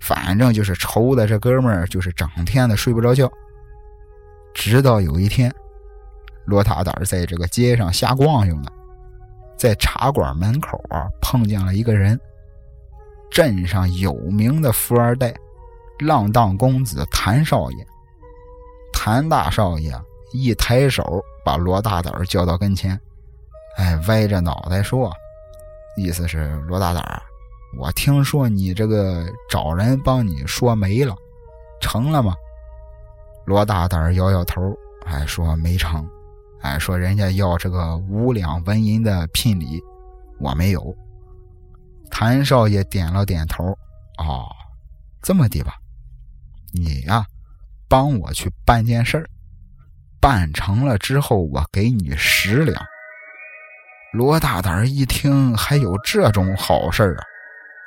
[0.01, 3.31] 反正就是愁的这哥们儿就是整天的睡不着觉。
[4.53, 5.53] 直到有一天，
[6.47, 8.69] 罗大胆在这个街上瞎逛悠呢，
[9.57, 12.19] 在茶馆门口啊碰见了一个人，
[13.31, 15.35] 镇上有名的富二代，
[16.01, 17.87] 浪荡公子谭少爷。
[18.93, 19.93] 谭大少爷
[20.33, 22.99] 一抬手，把罗大胆叫到跟前，
[23.77, 25.13] 哎，歪着脑袋说
[25.97, 27.23] ：“意思是罗大胆
[27.79, 31.15] 我听说你这个找人帮你说媒了，
[31.81, 32.35] 成了吗？”
[33.47, 34.61] 罗大胆摇摇头，
[35.07, 36.09] 哎，说没成，
[36.61, 39.83] 哎，说人家要这个五两纹银的聘礼，
[40.39, 40.95] 我没有。
[42.11, 43.65] 谭少爷点了点头，
[44.19, 44.47] 哦，
[45.23, 45.75] 这么的吧，
[46.73, 47.27] 你呀。
[47.87, 49.29] 帮我去办件事儿，
[50.19, 52.83] 办成了之后，我给你十两。
[54.15, 57.23] 罗大胆一听还有这种好事啊，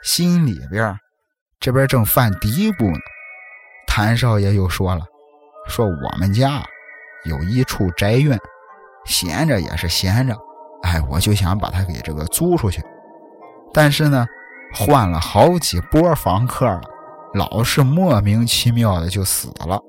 [0.03, 0.93] 心里边
[1.59, 2.99] 这边正犯嘀咕呢。
[3.87, 5.01] 谭少爷又说了
[5.67, 6.61] ：“说我们家
[7.23, 8.37] 有一处宅院，
[9.05, 10.35] 闲着也是闲着，
[10.83, 12.83] 哎，我就想把它给这个租出去。
[13.73, 14.27] 但是呢，
[14.73, 16.81] 换了好几波房客了。”
[17.33, 19.79] 老是莫名其妙的就死了。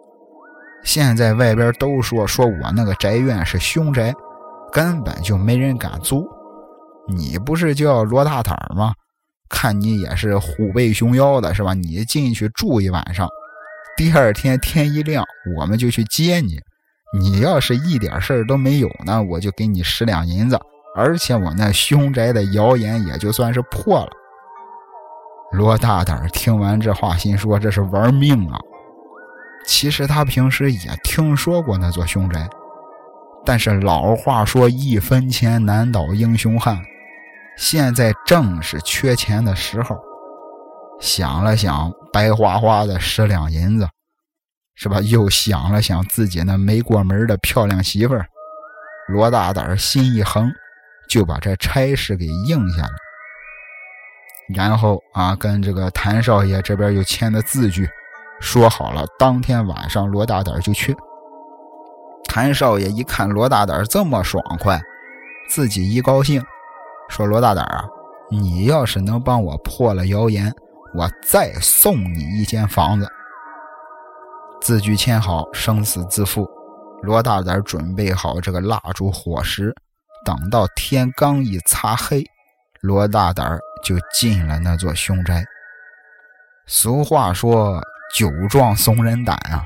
[0.85, 4.13] 现在外边都说说我那个宅院是凶宅，
[4.73, 6.29] 根本就没人敢租。
[7.09, 8.93] 你不是叫罗大胆吗？
[9.49, 11.73] 看你也是虎背熊腰的，是吧？
[11.73, 13.27] 你进去住一晚上，
[13.97, 15.25] 第二天天一亮，
[15.57, 16.61] 我们就去接你。
[17.19, 20.61] 你要是一点事儿都没有呢，我就给你十两银子，
[20.95, 24.11] 而且我那凶宅的谣言也就算是破了。
[25.53, 28.59] 罗大胆听完这话，心说：“这是玩命啊！”
[29.67, 32.47] 其实他平时也听说过那座凶宅，
[33.49, 36.79] 但是老话说“一分钱难倒英雄汉”，
[37.57, 39.97] 现在正是缺钱的时候。
[41.01, 43.89] 想了想，白花花的十两银子，
[44.75, 45.01] 是吧？
[45.01, 48.27] 又想了想自己那没过门的漂亮媳妇儿，
[49.09, 50.53] 罗大胆心一横，
[51.09, 52.91] 就把这差事给应下了。
[54.55, 57.89] 然后啊，跟这个谭少爷这边又签的字据，
[58.41, 60.95] 说好了，当天晚上罗大胆就去。
[62.29, 64.81] 谭少爷一看罗大胆这么爽快，
[65.51, 66.45] 自己一高兴，
[67.09, 67.85] 说：“罗大胆啊，
[68.31, 70.55] 你要是能帮我破了谣言，
[70.95, 73.09] 我再送你一间房子。”
[74.61, 76.49] 字据签好，生死自负。
[77.03, 79.75] 罗大胆准备好这个蜡烛火石，
[80.25, 82.25] 等到天刚一擦黑，
[82.81, 85.45] 罗大胆就进了那座凶宅。
[86.67, 87.81] 俗话说
[88.15, 89.65] “酒壮怂人胆”啊，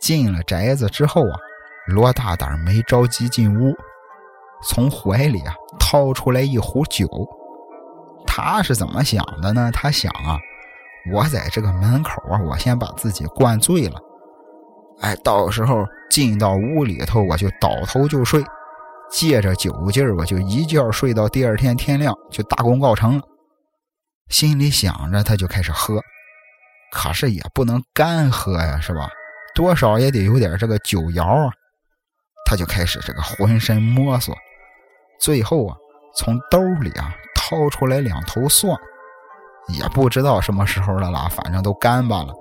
[0.00, 1.38] 进了宅子之后啊，
[1.86, 3.74] 罗大胆没着急进屋，
[4.64, 7.08] 从怀里啊掏出来一壶酒。
[8.26, 9.70] 他是怎么想的呢？
[9.72, 10.38] 他想啊，
[11.12, 14.00] 我在这个门口啊，我先把自己灌醉了，
[15.00, 18.44] 哎，到时候进到屋里头，我就倒头就睡，
[19.10, 23.22] 借着酒劲儿，我就一觉睡到第二天天亮，就大功告成了。
[24.28, 26.02] 心里想着，他就开始喝，
[26.92, 29.08] 可是也不能干喝呀，是吧？
[29.54, 31.50] 多少也得有点这个酒肴啊。
[32.46, 34.32] 他就开始这个浑身摸索，
[35.18, 35.76] 最后啊，
[36.14, 38.72] 从兜里啊掏出来两头蒜，
[39.68, 42.32] 也不知道什么时候了啦，反正都干巴了。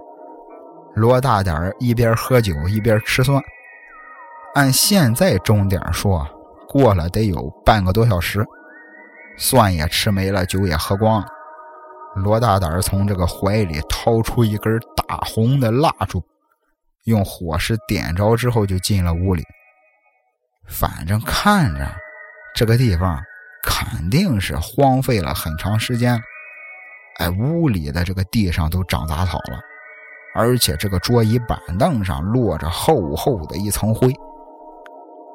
[0.94, 3.42] 罗大点儿一边喝酒一边吃蒜，
[4.54, 6.26] 按现在钟点说，
[6.70, 8.46] 过了得有半个多小时，
[9.38, 11.28] 蒜也吃没了，酒也喝光了。
[12.16, 16.24] 罗大胆从这个怀里掏出一根大红的蜡烛，
[17.06, 19.44] 用火石点着之后就进了屋里。
[20.68, 21.88] 反正看着
[22.56, 23.22] 这个地方
[23.64, 26.22] 肯定是荒废了很长时间。
[27.20, 29.60] 哎，屋里的这个地上都长杂草了，
[30.36, 34.14] 而且这个桌椅板凳上落着厚厚的一层灰。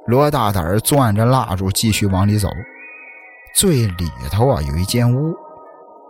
[0.07, 2.49] 罗大胆儿攥着蜡烛继续往里走，
[3.55, 5.35] 最里头啊有一间屋。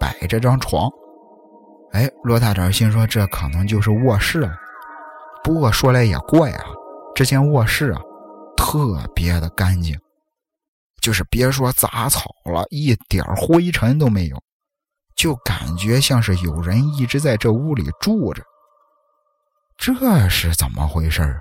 [0.01, 0.89] 摆着张床，
[1.93, 4.51] 哎，罗大胆心说这可能就是卧室了。
[5.45, 6.64] 不过说来也怪啊，
[7.14, 8.01] 这间卧室啊
[8.63, 9.99] 特别的干净，
[11.01, 14.37] 就是别说杂草了，一点灰尘都没有，
[15.17, 18.43] 就感觉像是有人一直在这屋里住着。
[19.79, 21.41] 这是怎么回事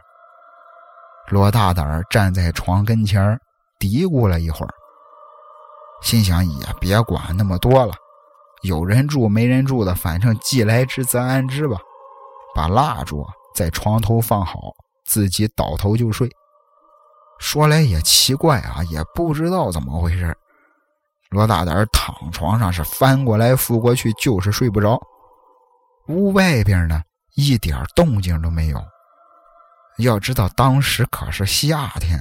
[1.28, 3.38] 罗大胆站在床跟前
[3.78, 4.74] 嘀咕了一会儿，
[6.01, 7.93] 心想也别管那么多了。
[8.63, 11.78] 有人住没人住的，反正既来之则安之吧。
[12.55, 14.57] 把蜡烛在床头放好，
[15.05, 16.30] 自己倒头就睡。
[17.39, 20.35] 说来也奇怪啊，也不知道怎么回事。
[21.29, 24.99] 罗大胆躺床上是翻过来覆过去，就是睡不着。
[26.07, 27.01] 屋外边呢，
[27.35, 28.83] 一点动静都没有。
[29.99, 32.19] 要知道当时可是夏天，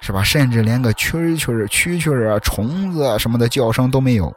[0.00, 0.22] 是吧？
[0.22, 4.32] 甚至连个蛐蛐、蛐蛐啊、虫子啊什么的叫声都没有。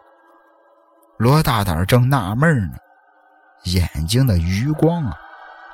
[1.17, 2.77] 罗大胆正纳闷呢，
[3.65, 5.17] 眼睛的余光啊，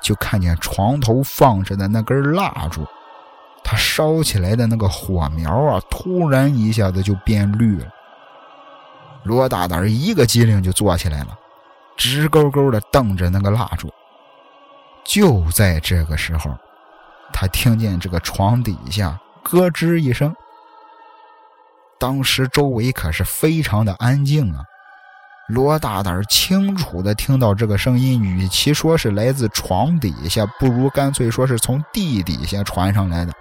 [0.02, 2.86] 就看见床头放着的那根蜡烛，
[3.70, 7.86] 它烧起来的那个火苗啊，突然一下子就变绿了。
[9.24, 11.38] 罗大胆一个机灵就坐起来了，
[11.94, 13.92] 直勾勾的瞪着那个蜡烛。
[15.04, 16.56] 就在这个时候，
[17.30, 20.34] 他听见这个床底下咯吱一声。
[21.98, 24.64] 当时周围可是非常的安静啊。
[25.48, 33.32] 罗大胆清楚的听到这个声音，与其说是来自床底下，不如干脆说是从地底下传上来的。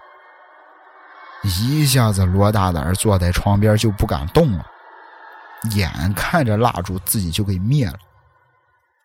[1.43, 4.65] 一下子，罗大胆坐在床边就不敢动了，
[5.75, 7.97] 眼看着蜡烛自己就给灭了，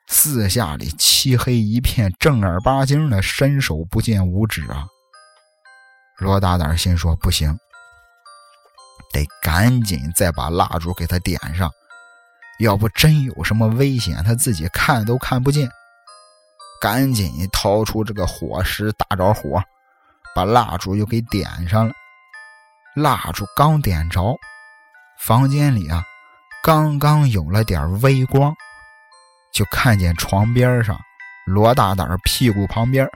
[0.09, 4.87] 四下里漆黑一片，正儿八经的伸手不见五指啊！
[6.19, 7.57] 罗大胆心说：不行，
[9.13, 11.71] 得赶紧再把蜡烛给他点上。
[12.59, 15.69] 要不真有什么危险，他自己看都看不见。
[16.81, 19.63] 赶紧掏出这个火石，打着火，
[20.35, 21.95] 把蜡烛又给点上了。
[22.95, 24.39] 蜡烛刚点着，
[25.19, 26.05] 房间里啊，
[26.63, 28.55] 刚刚有了点微光，
[29.51, 31.01] 就看见床边上
[31.47, 33.09] 罗大胆屁股旁边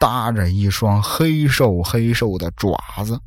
[0.00, 2.74] 搭着一双黑瘦黑瘦的爪
[3.04, 3.20] 子，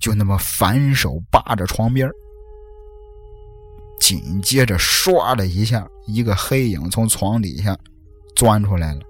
[0.00, 2.10] 就那么反手扒着床边
[4.00, 7.78] 紧接着，唰的一下，一个黑影从床底下
[8.34, 9.00] 钻出来了，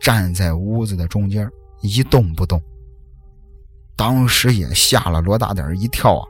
[0.00, 2.62] 站在屋子的中间，一动不动。
[3.96, 6.24] 当时也吓了罗大胆一跳啊，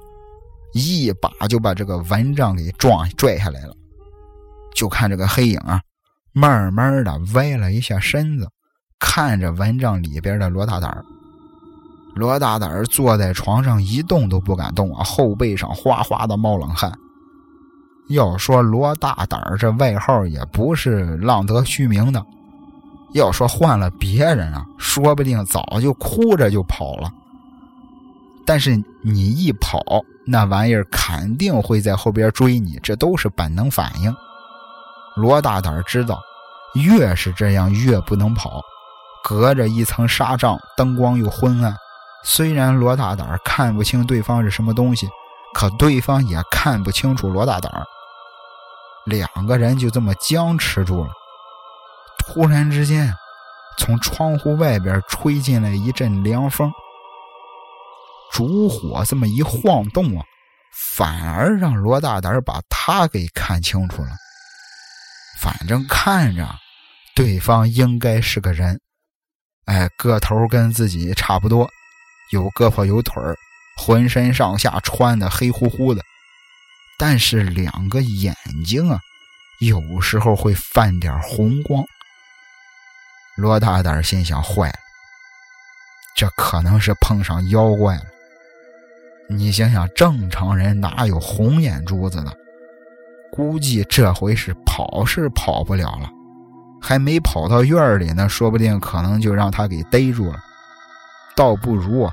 [0.72, 3.74] 一把就把这个蚊帐给撞拽下来了。
[4.74, 5.80] 就看这个黑影啊，
[6.32, 8.48] 慢慢的歪了一下身子，
[8.98, 11.04] 看着蚊帐里边的罗大胆
[12.14, 16.92] 罗大胆坐在床上一动都不敢动啊，后背上哗哗的冒冷汗。
[18.08, 22.24] 要说罗大胆这外号也不是浪得虚名的。
[23.14, 27.10] 要说换了别人啊，说不定早就哭着就跑了。
[28.46, 29.80] 但是你一跑，
[30.24, 34.14] 那玩意儿肯定会在后边追你，这都是本能反应。
[35.16, 36.22] 罗大胆知道，
[36.74, 38.62] 越是这样越不能跑，
[39.24, 41.74] 隔着一层纱帐，灯光又昏暗。
[42.24, 45.08] 虽然罗大胆看不清对方是什么东西，
[45.54, 47.72] 可对方也看不清楚罗大胆。
[49.06, 51.10] 两个人就这么僵持住了。
[52.18, 53.14] 突然之间，
[53.78, 56.72] 从窗户外边吹进来一阵凉风，
[58.32, 60.24] 烛火这么一晃动啊，
[60.74, 64.10] 反而让罗大胆把他给看清楚了。
[65.40, 66.48] 反正看着
[67.14, 68.80] 对方应该是个人，
[69.66, 71.70] 哎，个头跟自己差不多，
[72.32, 73.22] 有胳膊有腿
[73.78, 76.02] 浑身上下穿的黑乎乎的。
[76.98, 78.98] 但是两个眼睛啊，
[79.60, 81.84] 有时候会泛点红光。
[83.36, 84.78] 罗大胆心想：坏了，
[86.16, 88.04] 这可能是碰上妖怪了。
[89.28, 92.32] 你想想，正常人哪有红眼珠子的？
[93.32, 96.08] 估计这回是跑是跑不了了，
[96.80, 100.38] 还没跑到院里呢，说不定可能就让他给逮住了。
[101.34, 102.08] 倒不如，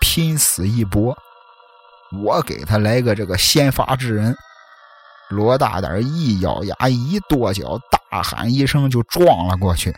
[0.00, 1.16] 拼死一搏，
[2.22, 4.36] 我给他来个这个先发制人。
[5.30, 7.78] 罗大胆一咬牙，一跺脚，
[8.10, 9.94] 大喊一声就撞了过去。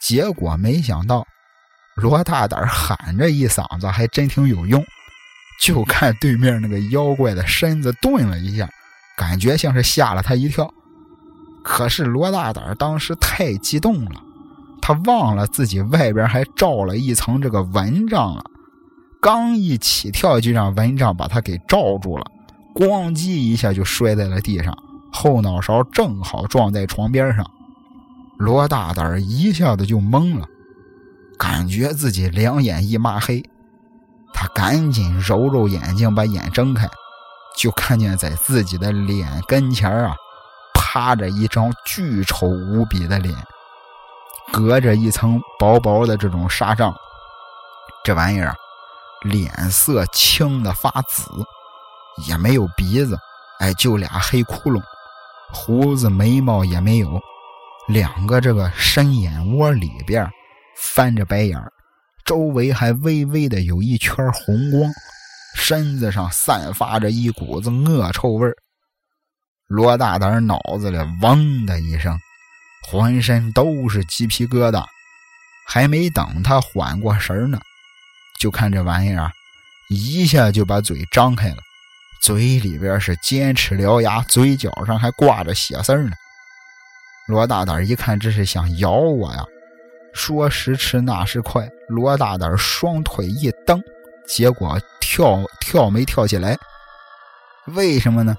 [0.00, 1.26] 结果没想到，
[1.94, 4.84] 罗大胆喊这一嗓子还真挺有用。
[5.60, 8.68] 就看对面那个妖怪的身子顿了一下，
[9.16, 10.72] 感觉像是吓了他一跳。
[11.62, 14.22] 可是罗大胆当时太激动了，
[14.80, 18.42] 他忘了自己外边还罩了一层这个蚊帐了。
[19.20, 22.24] 刚一起跳，就让蚊帐把他给罩住了，
[22.74, 24.74] 咣叽一下就摔在了地上，
[25.12, 27.44] 后脑勺正好撞在床边上。
[28.38, 30.46] 罗大胆一下子就懵了，
[31.38, 33.44] 感觉自己两眼一抹黑。
[34.32, 36.88] 他赶紧揉揉眼睛，把眼睁开，
[37.56, 40.14] 就看见在自己的脸跟前啊，
[40.74, 43.36] 趴着一张巨丑无比的脸，
[44.52, 46.94] 隔着一层薄薄的这种纱帐。
[48.02, 48.56] 这玩意儿，
[49.22, 51.30] 脸色青的发紫，
[52.26, 53.18] 也没有鼻子，
[53.58, 54.82] 哎，就俩黑窟窿，
[55.52, 57.20] 胡子眉毛也没有，
[57.88, 60.26] 两个这个深眼窝里边
[60.76, 61.70] 翻着白眼儿。
[62.30, 64.88] 周围还微微的有一圈红光，
[65.56, 68.48] 身子上散发着一股子恶臭味
[69.66, 72.16] 罗大胆脑子里嗡的一声，
[72.86, 74.86] 浑身都是鸡皮疙瘩。
[75.66, 77.60] 还没等他缓过神呢，
[78.38, 79.28] 就看这玩意儿
[79.88, 81.56] 一下就把嘴张开了，
[82.22, 86.12] 嘴里边是尖齿獠牙，嘴角上还挂着血丝呢。
[87.26, 89.44] 罗大胆一看，这是想咬我呀！
[90.12, 93.82] 说时迟，那时快，罗大胆双腿一蹬，
[94.26, 96.56] 结果跳跳没跳起来。
[97.66, 98.34] 为什么呢？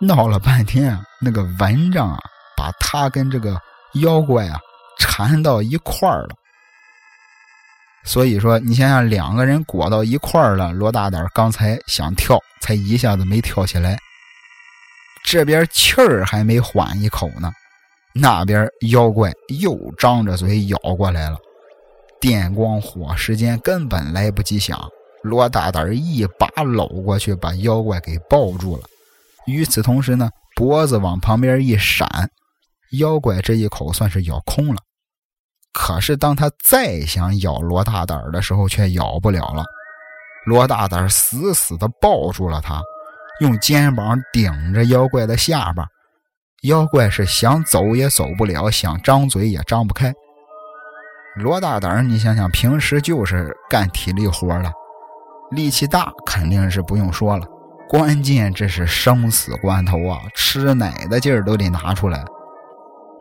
[0.00, 2.18] 闹了半天啊，那个蚊帐啊，
[2.56, 3.58] 把他跟这个
[3.94, 4.58] 妖怪啊
[4.98, 6.30] 缠到一块儿了。
[8.04, 13.98] 所以说，你想想，两个人裹到一块儿了，罗大胆刚才想跳，才一下子没跳起来，
[15.24, 17.50] 这边气儿还没缓一口呢。
[18.18, 21.36] 那边妖怪又张着嘴咬过来了，
[22.18, 24.88] 电光火石间根本来不及想，
[25.22, 28.84] 罗大胆一把搂过去，把妖怪给抱住了。
[29.46, 32.08] 与此同时呢，脖子往旁边一闪，
[32.92, 34.80] 妖怪这一口算是咬空了。
[35.74, 39.62] 可是当他再想咬罗大胆的时候，却咬不了了。
[40.46, 42.80] 罗大胆死死的抱住了他，
[43.40, 45.86] 用肩膀顶着妖怪的下巴。
[46.62, 50.12] 妖怪是想走也走不了，想张嘴也张不开。
[51.36, 54.72] 罗大胆，你想想，平时就是干体力活了，
[55.50, 57.46] 力气大，肯定是不用说了。
[57.88, 62.24] 关键这是生死关头啊，吃奶的劲儿都得拿出来。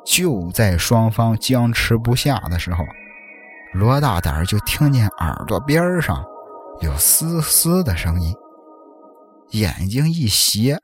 [0.05, 2.85] 就在双方僵持不下的时候，
[3.73, 6.23] 罗大胆就听见耳朵边上
[6.79, 8.33] 有嘶嘶的声音，
[9.51, 10.79] 眼睛一斜，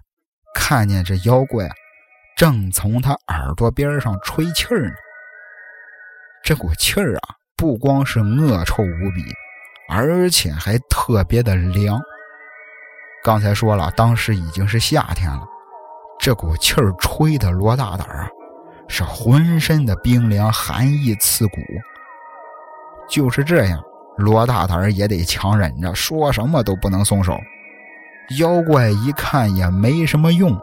[0.53, 1.69] 看见这妖怪。
[2.41, 4.95] 正从他耳朵边上吹气儿呢，
[6.43, 9.23] 这股气儿啊，不光是恶臭无比，
[9.87, 12.01] 而且还特别的凉。
[13.23, 15.43] 刚才说了，当时已经是夏天了，
[16.19, 18.27] 这股气儿吹的罗大胆啊，
[18.87, 21.57] 是浑身的冰凉，寒意刺骨。
[23.07, 23.79] 就是这样，
[24.17, 27.39] 罗大胆也得强忍着，说什么都不能松手。
[28.39, 30.59] 妖怪一看也没什么用。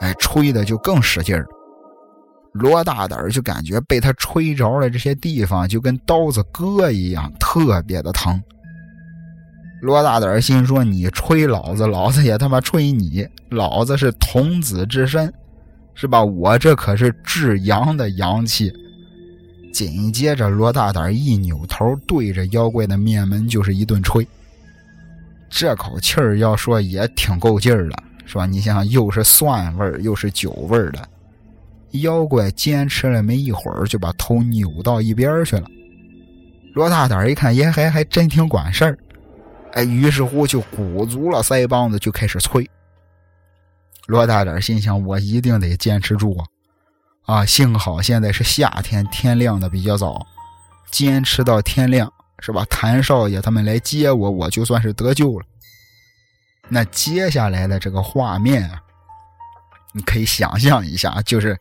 [0.00, 1.46] 哎，吹的就更使劲儿。
[2.52, 8.42] 罗大胆就感觉被他吹着了这些地方，就跟刀子割一样，特别的疼。
[9.82, 13.26] 罗大胆心说：“你吹老子，老子也他妈吹你！
[13.50, 15.30] 老子是童子之身，
[15.94, 16.24] 是吧？
[16.24, 18.72] 我这可是至阳的阳气。”
[19.74, 24.26] 紧接着，罗大胆一扭头，对着妖怪的面门就是一顿吹。
[25.50, 28.02] 这口气儿要说也挺够劲儿的。
[28.26, 28.44] 是吧？
[28.44, 31.08] 你想想，又是蒜味儿，又是酒味儿的，
[31.92, 35.66] 妖怪坚持了没一会儿，就把头扭到一边去了。
[36.74, 38.98] 罗大胆一看，也还还真挺管事儿，
[39.72, 42.68] 哎，于是乎就鼓足了腮帮子，就开始催。
[44.06, 46.46] 罗大胆心想：我一定得坚持住啊！
[47.26, 50.26] 啊，幸好现在是夏天，天亮的比较早，
[50.90, 52.64] 坚持到天亮，是吧？
[52.68, 55.46] 谭少爷他们来接我，我就算是得救了。
[56.68, 58.82] 那接下来的这个画面啊，
[59.92, 61.56] 你可以想象一下，就是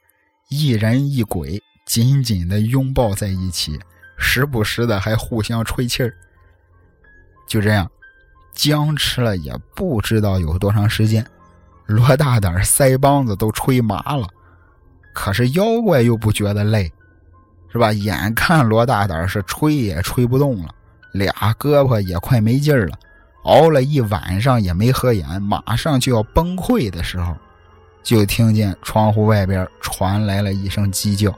[0.49, 3.79] 一人一鬼紧紧的拥抱在一起，
[4.17, 6.13] 时不时的还互相吹气儿。
[7.47, 7.89] 就这样
[8.53, 11.23] 僵持了也不知道有多长时间，
[11.85, 14.27] 罗大胆腮帮子都吹麻了。
[15.13, 16.91] 可是妖怪又不觉得累，
[17.71, 17.93] 是吧？
[17.93, 20.73] 眼看罗大胆是吹也吹不动了，
[21.13, 22.97] 俩胳膊也快没劲儿了，
[23.45, 27.35] 熬了一晚上也没合眼，马上就要崩溃的时候，
[28.03, 31.33] 就听见窗户外边传来了一声鸡叫，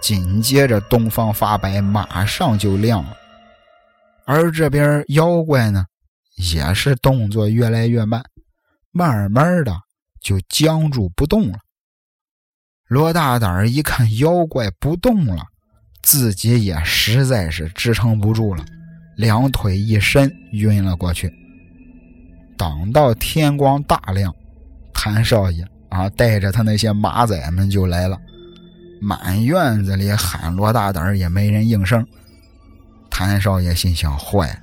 [0.00, 3.16] 紧接着东方发白，马上就亮了。
[4.24, 5.84] 而这边妖怪呢，
[6.36, 8.22] 也是动作越来越慢，
[8.90, 9.76] 慢慢的
[10.22, 11.58] 就僵住不动了。
[12.86, 15.42] 罗大胆一看妖怪不动了，
[16.02, 18.64] 自己也实在是支撑不住了，
[19.20, 21.30] 两腿一伸，晕了过去。
[22.56, 24.34] 等到天光大亮，
[24.94, 28.18] 谭少爷啊带着他那些马仔们就来了，
[28.98, 32.04] 满院子里喊罗大胆也没人应声。
[33.10, 34.58] 谭少爷心想：坏，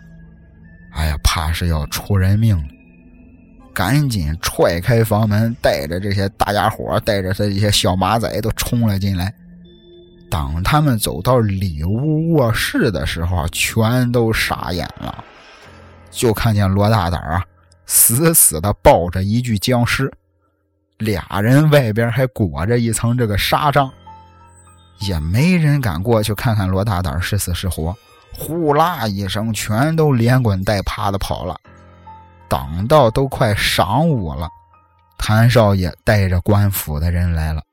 [0.93, 2.63] 哎呀，怕是要出人命了。
[3.75, 9.31] 赶紧踹开房门，带着这些大家伙，带着他这些小马仔都冲了进来。
[10.29, 15.23] 等他们走到里屋卧室的时候，全都傻眼了，
[16.11, 17.43] 就看见罗大胆啊，
[17.85, 20.11] 死死的抱着一具僵尸，
[20.97, 23.89] 俩人外边还裹着一层这个纱帐，
[24.99, 27.95] 也没人敢过去看看罗大胆是死是活。
[28.33, 31.55] 呼啦一声，全都连滚带爬的跑了。
[32.49, 34.47] 等到都快晌午了，
[35.17, 37.63] 谭少爷带着官府的人来了。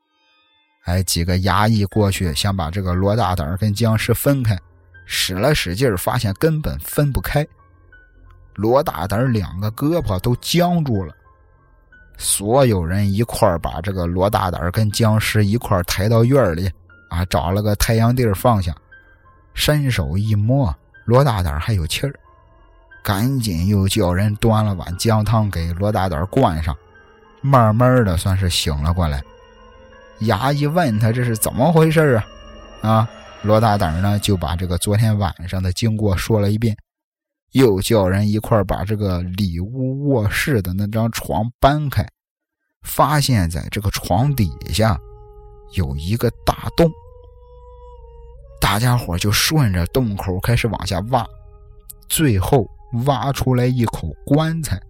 [0.84, 4.58] 哎，几个衙役过去想把这个罗大胆跟僵尸分开，
[5.06, 7.46] 使了使劲发现根本分不开。
[8.54, 11.14] 罗大胆两个胳膊都僵住了。
[12.16, 16.70] 所有人一块把这个罗大胆跟僵尸一块抬到院里，
[17.08, 18.72] 啊，找了个太阳地儿放下，
[19.54, 20.72] 伸手一摸，
[21.06, 22.14] 罗大胆还有气儿。
[23.02, 26.76] 赶紧又叫人端了碗姜汤给罗大胆灌上，
[27.40, 29.22] 慢慢的算是醒了过来。
[30.20, 32.20] 衙役问他这是怎么回事
[32.80, 32.90] 啊？
[32.90, 33.10] 啊，
[33.42, 36.76] 罗大胆呢就把这个昨天晚上的经过说了一遍，
[37.52, 42.06] 又叫人一块把这个里屋卧室的那张床搬开，
[42.82, 44.98] 发现在这个床底下
[45.72, 46.90] 有一个大洞，
[48.60, 51.26] 大家伙就顺着洞口开始往下挖，
[52.08, 52.66] 最后。
[53.06, 54.80] 挖出来一口棺材，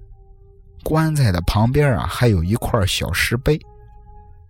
[0.83, 3.59] 棺材的旁边啊还有一块小石碑，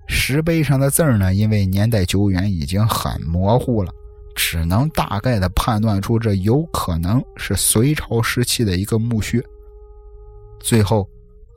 [0.07, 3.93] 石碑上的字呢，因为年代久远，已经很模糊了，
[4.35, 9.43] 只能大概的判断出这有可能是隋朝时期的一个墓穴。
[10.61, 11.09] 最后，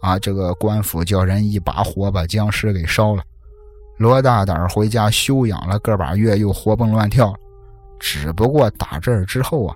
[0.01, 3.23] 啊，这个官府叫人一把火把僵尸给烧了，
[3.97, 7.37] 罗大胆回家休养了个把月，又活蹦乱跳了。
[7.99, 9.75] 只不过打这儿之后啊。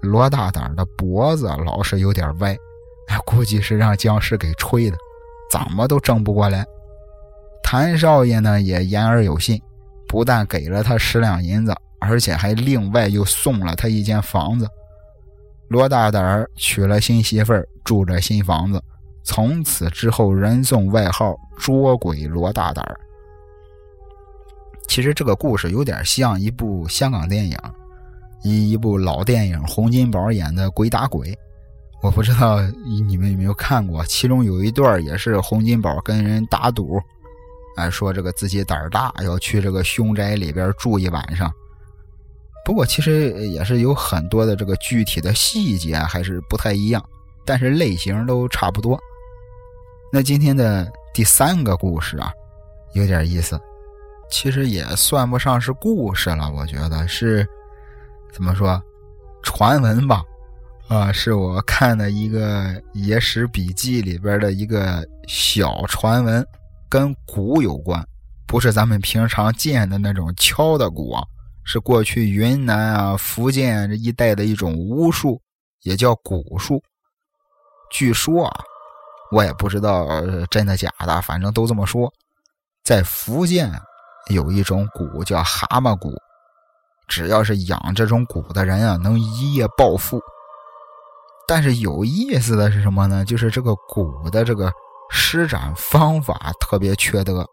[0.00, 2.54] 罗大胆的脖子老是有点歪，
[3.24, 4.98] 估计是让僵尸给吹的，
[5.50, 6.62] 怎么都正不过来。
[7.64, 9.60] 谭少爷呢也言而有信，
[10.06, 14.68] 不但给了他十两银子，而且还另外又送了他一间房子。
[15.68, 18.80] 罗大胆娶了新媳妇儿，住着新房子，
[19.24, 22.84] 从此之后人送外号“捉鬼罗大胆”。
[24.86, 27.56] 其实这个故事有点像一部香港电影。
[28.42, 31.32] 一一部老电影，洪金宝演的《鬼打鬼》，
[32.02, 32.60] 我不知道
[33.08, 34.04] 你们有没有看过。
[34.04, 37.00] 其中有一段也是洪金宝跟人打赌，
[37.76, 41.52] 哎，说这个自己胆儿大，要去这个凶宅里边住一晚上。
[42.64, 47.04] 不过其实也是有很多的这个具体的细节还是不太一样，
[47.44, 48.98] 但是类型都差不多。
[50.12, 52.32] 那今天的第三个故事啊，
[52.94, 53.60] 有点意思，
[54.30, 57.46] 其实也算不上是故事了，我觉得是。
[58.32, 58.82] 怎么说？
[59.44, 60.24] 传闻吧，
[60.88, 66.44] 啊，是我看的一个野史笔记里边的一个小传闻，
[66.88, 68.06] 跟鼓有关，
[68.46, 71.22] 不是咱们平常见的那种敲的鼓啊，
[71.64, 75.40] 是过去云南啊、福建这一带的一种巫术，
[75.82, 76.82] 也叫蛊术。
[77.90, 78.52] 据说啊，
[79.30, 80.06] 我也不知道
[80.50, 82.12] 真的假的，反正都这么说，
[82.82, 83.70] 在福建
[84.30, 86.12] 有一种蛊叫蛤蟆蛊。
[87.06, 90.20] 只要是养这种蛊的人啊，能一夜暴富。
[91.46, 93.24] 但是有意思的是什么呢？
[93.26, 94.72] 就是这个蛊的这个
[95.14, 97.46] 施展方法特别缺德。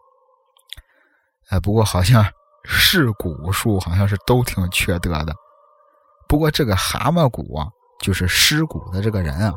[1.48, 2.26] 哎，不过好像
[2.64, 5.32] 是蛊术，好像是都挺缺德的。
[6.28, 7.68] 不过这个蛤蟆蛊啊，
[8.00, 9.54] 就是施蛊的这个人啊，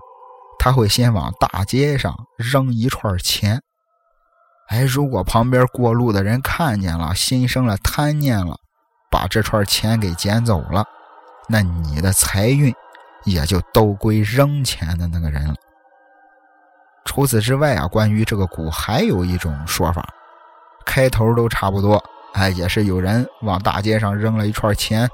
[0.59, 3.59] 他会先往大街上扔一串钱。
[4.67, 8.57] 哎，如果旁边过路的人看见了，心生了贪念了。
[9.11, 10.83] 把这串钱给捡走了，
[11.47, 12.73] 那你的财运
[13.23, 15.55] 也就都归扔钱的那个人了。
[17.05, 20.05] 除此之外啊，关于这个蛊还有一种说法，
[20.85, 22.03] 开头都差不多，
[22.33, 25.07] 哎，也是有人往大街上扔了一串钱，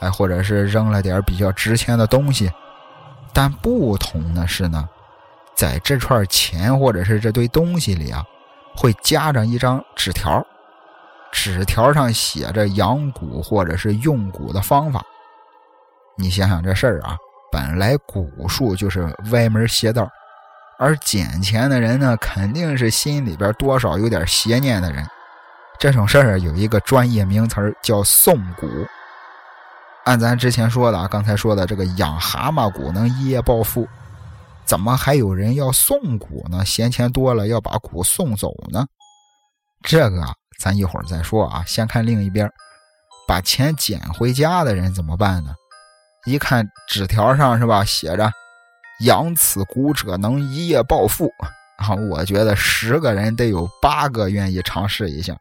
[0.00, 2.50] 哎，或者是扔了点比较值钱的东西，
[3.32, 4.86] 但不同的是呢，
[5.54, 8.22] 在这串钱或者是这堆东西里啊，
[8.76, 10.44] 会夹着一张纸条，
[11.32, 15.02] 纸条上写着养蛊或者是用蛊的方法。
[16.16, 17.16] 你想想这事儿啊，
[17.50, 20.10] 本来蛊术就是歪门邪道。
[20.78, 25.04] 而捡钱的人呢，肯定是心里边多少有点邪念的人。
[25.78, 28.86] 这种事儿有一个专业名词叫送蛊。
[30.04, 33.88] 按咱之前说的，刚才说的这个养蛤蟆蛊能一夜暴富，
[34.64, 36.64] 怎么还有人要送蛊呢？
[36.64, 38.86] 闲钱多了要把蛊送走呢？
[39.82, 40.24] 这个
[40.60, 41.62] 咱一会儿再说啊。
[41.66, 42.48] 先看另一边，
[43.26, 45.52] 把钱捡回家的人怎么办呢？
[46.24, 48.30] 一看纸条上是吧，写着。
[49.00, 51.32] 养此蛊者能一夜暴富
[51.78, 51.94] 啊！
[52.10, 55.36] 我觉得十个人得有八个愿意尝试一下，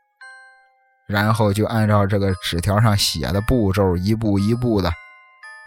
[1.07, 4.91] 然后就按照这个纸条上写的步骤，一步一步的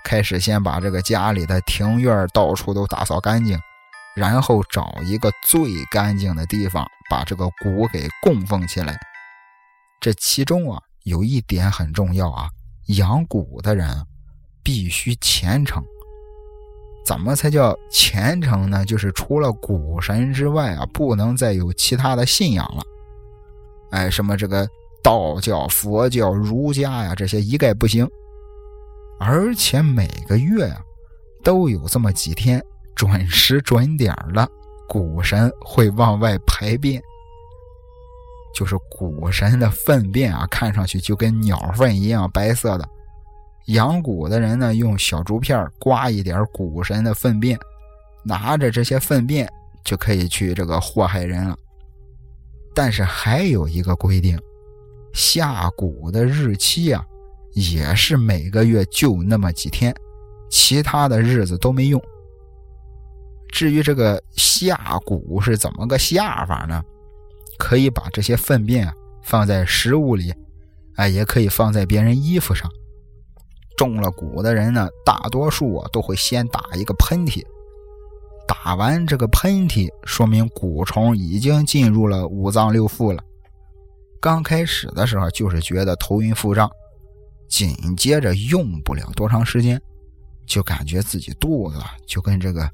[0.05, 3.59] 开始，先把这个家里的庭院到处都打扫干净，
[4.14, 8.97] 然后找一个最干净的地方，把这个蛊给供奉起来。
[10.01, 12.49] 这其中啊，有一点很重要啊，
[12.86, 14.07] 养蛊的人
[14.62, 15.82] 必须虔诚。
[17.05, 18.84] 怎么才叫虔诚呢？
[18.84, 22.82] 就是除了古神之外啊，不能再有其他的信仰了。
[23.90, 24.68] 哎，什么这个
[25.03, 28.09] 道教、佛教、儒家呀，这些一概不行。
[29.18, 30.80] 而且每个月啊，
[31.42, 34.48] 都有这么几天准时准点的，
[34.88, 37.03] 古神会往外排便。
[38.55, 42.88] 就是古神的粪便啊，看上去就跟鸟粪一样白色的。
[43.66, 47.58] 养蛊的人呢，用小竹片刮一点蛊神的粪便，
[48.24, 49.48] 拿着这些粪便
[49.84, 51.56] 就可以去这个祸害人了。
[52.74, 54.38] 但是还有一个规定，
[55.12, 57.04] 下蛊的日期啊，
[57.52, 59.94] 也是每个月就那么几天，
[60.50, 62.00] 其他的日子都没用。
[63.48, 66.82] 至于这个下蛊是怎么个下法呢？
[67.58, 70.32] 可以把这些粪便啊放在食物里，
[70.94, 72.70] 啊，也可以放在别人衣服上。
[73.80, 77.42] 中了蛊的人呢，大多数啊都会先打一个喷嚏，
[78.46, 83.24] 打完这个喷嚏，说明蛊虫已经进入了五脏六腑了。
[84.20, 86.70] 刚开始的时候就是觉得头晕腹胀，
[87.48, 89.80] 紧接着用不了多长时间，
[90.44, 92.68] 就感觉自己肚子就跟这个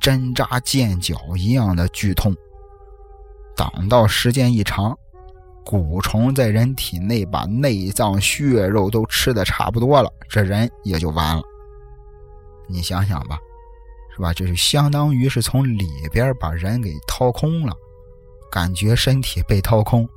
[0.00, 2.34] 针扎剑绞一样的剧痛。
[3.54, 4.96] 等到时间一长，
[5.66, 11.42] 蛊虫在人体内把内脏血肉都吃的差不多了，这人也就完了。
[12.68, 13.36] 你想想吧，
[14.14, 14.32] 是吧？
[14.32, 17.74] 这就相当于是从里边把人给掏空了，
[18.48, 20.08] 感觉身体被掏空。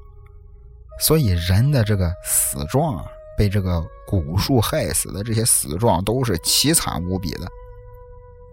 [1.00, 7.48] 所以人的这个死状啊，被这个蛊术害死的这些死状都是凄惨无比的。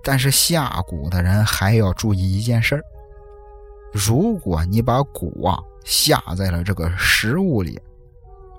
[0.03, 2.83] 但是下蛊的人还要注意一件事儿：
[3.93, 5.63] 如果你把蛊啊。
[5.87, 7.81] 下在了这个食物里，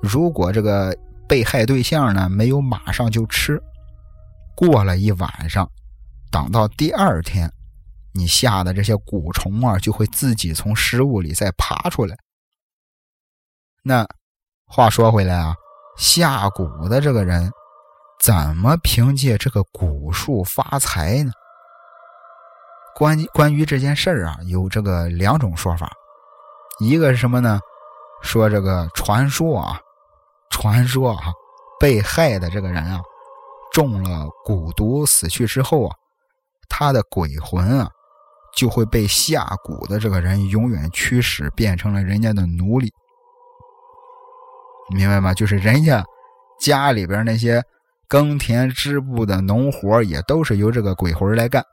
[0.01, 0.97] 如果这个
[1.28, 3.61] 被害对象呢没有马上就吃，
[4.55, 5.69] 过了一晚上，
[6.32, 7.51] 等到第二天，
[8.13, 12.17] 你下的这些蛊虫啊就会自己从食物里再爬出来。
[13.84, 14.07] 那
[14.65, 15.53] 话说回来啊，
[15.97, 17.51] 下蛊的这个人
[18.23, 21.32] 怎么凭借这个蛊术发财呢？
[22.95, 25.91] 关关于这件事儿啊，有这个两种说法。
[26.80, 27.59] 一个是什么呢？
[28.21, 29.80] 说这个传说啊，
[30.49, 31.32] 传说啊，
[31.80, 32.99] 被害的这个人啊，
[33.71, 35.95] 中了蛊毒死去之后啊，
[36.67, 37.89] 他的鬼魂啊，
[38.55, 42.91] 就会被下蛊的这个人永远驱使，变成了人家的奴隶。
[44.89, 45.34] 明白吗？
[45.34, 46.03] 就是人家
[46.59, 47.61] 家里边那些
[48.07, 51.63] 耕田织布的农活，也都是由这个鬼魂来干。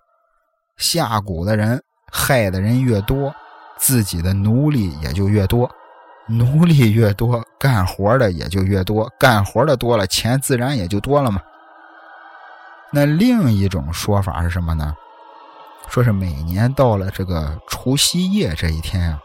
[0.77, 1.83] 下蛊的人
[2.13, 3.35] 害的人越多。
[3.77, 5.71] 自己的奴隶也就越多，
[6.27, 11.41] 奴隶越多，干活的也就越多，干活的多了，钱自然也就多了嘛。
[12.91, 14.95] 那另一种说法是什么呢？
[15.89, 19.21] 说是每年到了这个除夕夜这一天啊，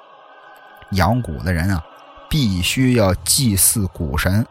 [0.92, 1.82] 养蛊的人啊，
[2.30, 4.46] 必须要祭祀蛊神。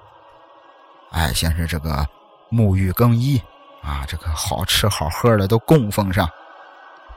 [1.10, 2.06] 哎，先是这个
[2.50, 3.40] 沐浴更衣
[3.82, 6.28] 啊，这个好吃好喝的都供奉上，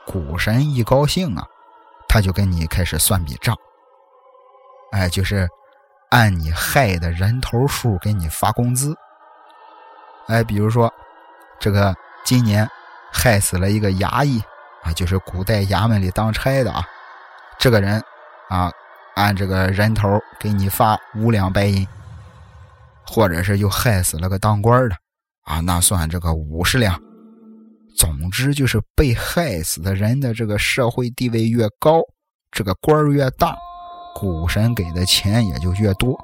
[0.05, 1.45] 蛊神一高兴啊。
[2.13, 3.55] 他就跟你开始算笔账，
[4.91, 5.47] 哎，就是
[6.09, 8.93] 按你害的人头数给你发工资。
[10.27, 10.93] 哎，比如说
[11.57, 11.95] 这个
[12.25, 12.69] 今年
[13.13, 14.43] 害死了一个衙役
[14.83, 16.83] 啊，就是古代衙门里当差的啊，
[17.57, 18.03] 这个人
[18.49, 18.69] 啊，
[19.15, 21.87] 按这个人头给你发五两白银，
[23.07, 24.95] 或者是又害死了个当官的
[25.45, 27.01] 啊，那算这个五十两。
[27.95, 32.01] 总之就是被害死的人的这个社会地位越高，
[32.51, 33.55] 这个官越大，
[34.15, 36.17] 股神给的钱也就越多。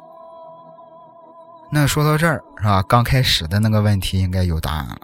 [1.71, 2.81] 那说到这儿是吧？
[2.83, 4.97] 刚开始的那个问题应该有答案了。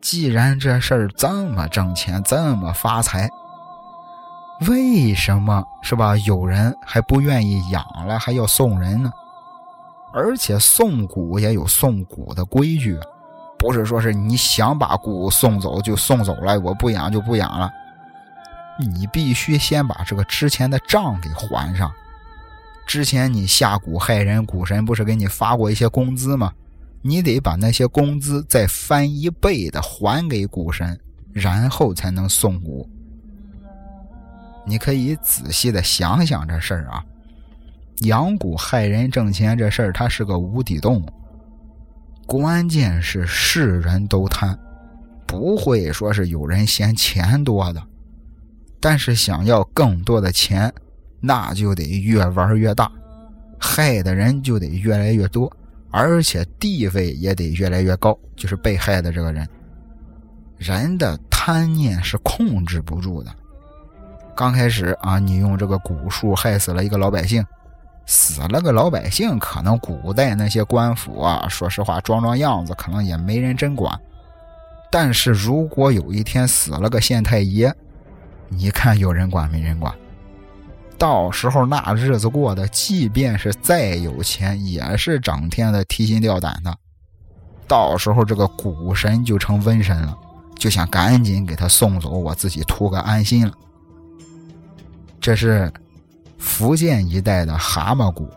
[0.00, 3.28] 既然这事儿这么挣钱，这么发财，
[4.68, 6.16] 为什么是吧？
[6.18, 9.10] 有人还不愿意养了，还要送人呢？
[10.12, 12.98] 而且送股也有送股的规矩，
[13.58, 17.70] 不是说是你想把蛊送走就送走了，我不养就不养了。
[18.78, 21.92] 你必须先把这个之前的账给还上。
[22.86, 26.52] 之前你下蛊害人，蛊神不是给你发过一些工资吗？
[27.02, 30.98] 你得把那些工资再翻一倍的还给股神，
[31.32, 32.86] 然后才能送蛊。
[34.66, 37.04] 你可以仔细的想想这事儿啊，
[38.02, 41.04] 养蛊害人挣钱这事儿，它是个无底洞。
[42.28, 44.54] 关键是是人都贪，
[45.26, 47.82] 不会说是有人嫌钱多的，
[48.78, 50.70] 但是想要更多的钱。
[51.20, 52.88] 那就得越玩越大，
[53.58, 55.50] 害的人就得越来越多，
[55.90, 58.16] 而且地位也得越来越高。
[58.36, 59.48] 就是被害的这个人，
[60.58, 63.34] 人的贪念是控制不住的。
[64.36, 67.44] 刚开始啊，你用这个蛊术害死了一个老百姓，
[68.10, 74.00] 死了个老百姓，可能古代那些官府啊，说实话装装样子，可能也没人真管。
[74.90, 77.70] 但是如果有一天死了个县太爷，
[78.48, 79.94] 你看有人管没人管？
[80.96, 86.74] 到时候那日子过的，即便是再有钱，也是整天的提心吊胆的。
[87.66, 90.16] 到时候这个股神就成瘟神了，
[90.56, 93.52] 就想赶紧给他送走，我自己图个安心了。
[95.20, 95.70] 这是
[96.38, 98.30] 福建一带的蛤蟆骨。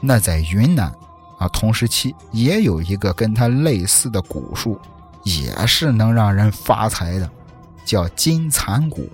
[0.00, 0.92] 那在云南
[1.38, 4.80] 啊，同时期也有一个跟它类似的蛊术，
[5.24, 7.30] 也是能让人发财的，
[7.84, 9.08] 叫金蚕蛊。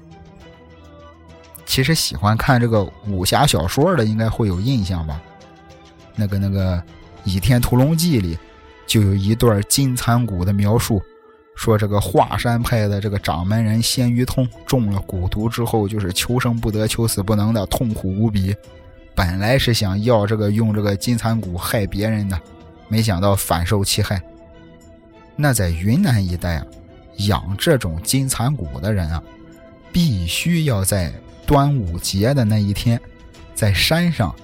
[1.67, 5.21] 其实喜欢看这个武侠小说的，应该会有印象吧？
[6.17, 6.77] 那个那个
[7.25, 8.39] 《倚天屠龙记》里
[8.87, 11.03] 就有一段金蚕蛊的描述，
[11.59, 18.55] 说这个华山派的这个掌门人鲜于通中了蛊毒之后，就是求生不得、求死不能的，痛苦无比。
[19.13, 22.41] 本来是想要这个用这个金蚕蛊害别人的，
[22.87, 24.23] 没想到反受其害。
[25.35, 26.67] 那在云南一带啊，
[27.27, 29.21] 养这种金蚕蛊的人啊，
[29.93, 31.13] 必须要在。
[31.49, 33.01] 端午节的那一天，
[33.55, 34.37] 在山上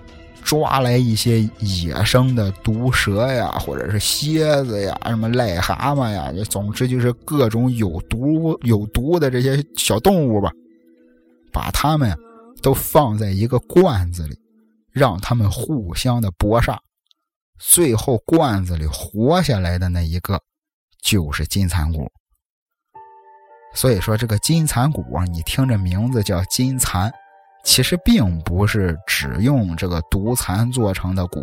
[0.44, 10.52] 抓来一些野生的毒蛇呀，或者是蝎子呀，什么癞蛤蟆呀，总之就是各种有毒有毒的这些小动物吧，
[11.50, 12.14] 把它们
[12.62, 14.36] 都放在一个罐子里，
[14.92, 16.78] 让他们互相的搏杀，
[17.58, 20.38] 最后罐子里活下来的那一个
[21.02, 22.06] 就是金蚕蛊。
[23.74, 27.10] 所以说，这个金蚕蛊啊，你听这名字叫金蚕，
[27.64, 31.42] 其实并不是只用这个毒蚕做成的蛊。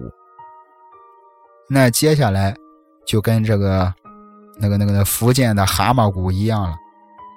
[1.70, 2.56] 那接下来
[3.06, 3.94] 就跟这个
[4.60, 6.76] 那个那个福建的蛤蟆蛊一样了，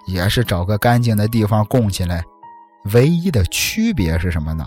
[0.06, 2.22] 也是找个干净的地方供起来。
[2.92, 4.66] 唯一的区别是什么呢？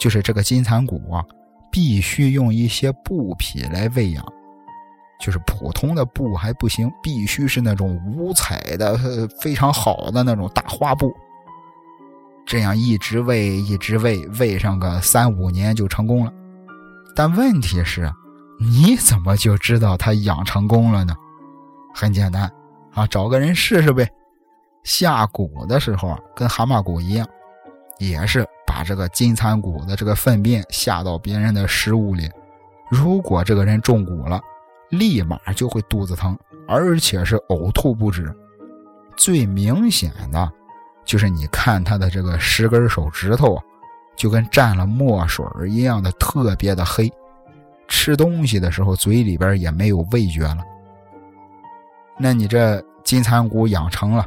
[0.00, 1.22] 就是这个金蚕蛊啊，
[1.70, 4.24] 必须用一些布匹来喂养。
[5.20, 8.96] 就是普通的布还不行，必须是那种五彩的、
[9.40, 11.12] 非常好的那种大花布。
[12.48, 16.32] 这样一直喂，一直喂，喂上个三五年就成功了。
[17.14, 18.10] 但问题是，
[18.58, 21.14] 你怎么就知道它养成功了呢？
[21.94, 22.50] 很简单
[22.94, 24.08] 啊，找个人试试呗。
[24.82, 27.28] 下蛊的时候跟蛤蟆蛊一样，
[27.98, 32.30] 也是把这个金蚕蛊的这个粪便下到别人的食物里。
[32.90, 34.40] 如果这个人中蛊了，
[34.88, 36.34] 立马就会肚子疼，
[36.66, 38.34] 而且是呕吐不止。
[39.18, 40.50] 最明显的，
[41.08, 43.64] 就是你看他的这个十根手指头啊，
[44.14, 47.10] 就跟蘸了墨水一样的特别的黑。
[47.88, 50.58] 吃东西的时候，嘴里边也没有味觉了。
[52.18, 54.26] 那你这金蚕蛊养成了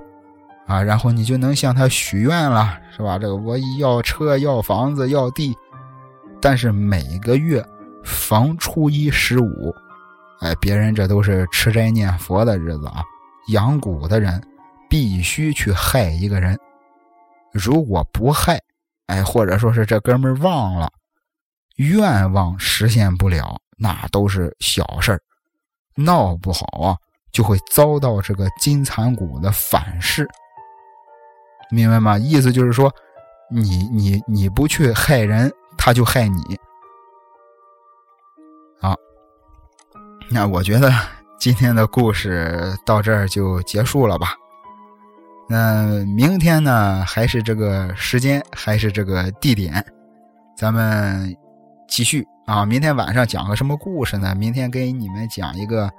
[0.66, 3.20] 啊，然后你就能向他许愿了，是吧？
[3.20, 5.56] 这个我要车，要房子，要地，
[6.42, 7.64] 但是每个月
[8.04, 9.72] 逢初一、十五。
[10.40, 13.04] 哎，别人这都是吃斋念佛的日子啊，
[13.50, 14.42] 养蛊的人
[14.90, 16.58] 必须去害一个人。
[17.52, 18.62] 如果不害，
[19.08, 20.92] 哎，或者说是这哥们忘了，
[21.78, 25.22] 愿望实现不了，那都是小事儿，
[25.96, 26.96] 闹不好啊，
[27.32, 30.28] 就会遭到这个金蚕蛊的反噬。
[31.70, 32.18] 明白吗？
[32.18, 32.94] 意思就是说，
[33.50, 36.60] 你你你不去害人，他就害你。
[38.82, 38.96] 啊，
[40.30, 40.92] 那我觉得
[41.40, 44.36] 今天的故事到这儿就结束了吧。
[45.52, 49.86] 那明天呢，还是这个时间，还是这个地点，
[50.56, 51.36] 咱们
[51.90, 52.66] 继续啊。
[52.66, 54.34] 明天晚上讲个什么故事呢？
[54.34, 55.92] 明天给你们讲一个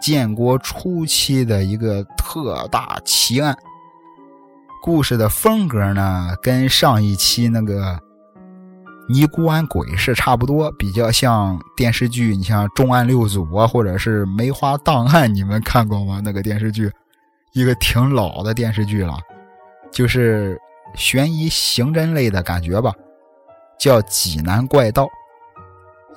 [0.00, 3.56] 建国初期的一个特大奇案。
[4.80, 7.98] 故事的风格呢，跟上一期那个
[9.08, 12.36] 尼姑庵鬼事差不多，比较像电视剧。
[12.36, 16.20] 你像《重案六组》啊，或者是《梅花档案》，你们看过吗？
[16.22, 16.88] 那个电视剧，
[17.56, 19.18] 一个挺老的电视剧了，
[19.90, 20.60] 就是
[20.94, 22.92] 悬疑刑侦类的感觉吧，
[23.78, 25.04] 叫《济南怪盗》。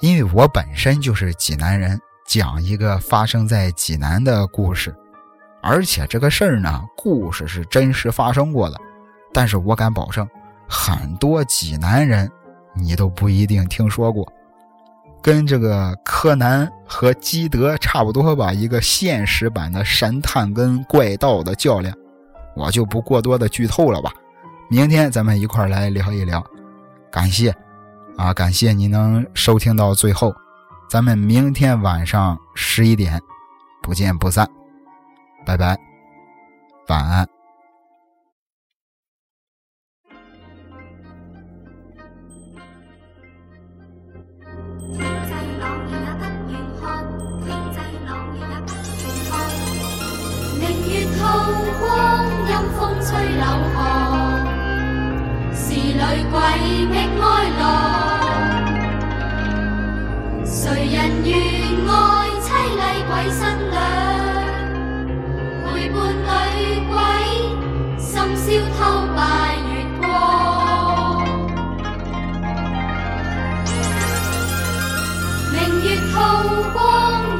[0.02, 4.94] 因为我本身就是济南人，讲一个发生在济南的故事。
[5.62, 8.76] 而且这个事儿呢，故事是真实发生过的，
[9.34, 10.30] 但是我敢保证，
[10.68, 12.30] 很多济南人
[12.76, 14.30] 你都不一定听说过，
[15.22, 21.96] 跟这个柯南和基德差不多吧，一个现实版的神探跟怪盗的较量，
[22.56, 24.12] 我就不过多的剧透了吧。
[24.70, 26.44] 明天咱们一块来聊一聊，
[27.12, 27.54] 感谢
[28.18, 30.34] 啊，感谢你能收听到最后，
[30.90, 33.20] 咱们明天晚上十一点
[33.82, 34.48] 不见不散。
[35.46, 35.78] 拜拜，
[36.88, 37.39] 晚安。
[56.32, 56.38] 鬼
[56.86, 57.24] 觅哀
[57.60, 57.62] 郎。
[60.46, 60.60] 谁
[60.94, 61.30] 人愿
[61.88, 61.92] 爱
[62.42, 63.40] 凄厉鬼新
[63.72, 63.78] 娘？
[65.66, 66.58] 陪伴女
[66.90, 66.98] 鬼，
[67.98, 68.46] 深宵
[68.78, 68.80] 偷
[69.16, 69.20] 拜
[69.72, 69.72] 月
[70.02, 70.04] 光，
[75.52, 76.18] 明月透
[76.74, 76.78] 光，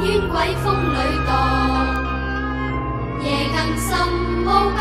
[0.04, 1.28] 冤鬼风里荡，
[3.22, 3.88] 夜更深，
[4.44, 4.80] 雾更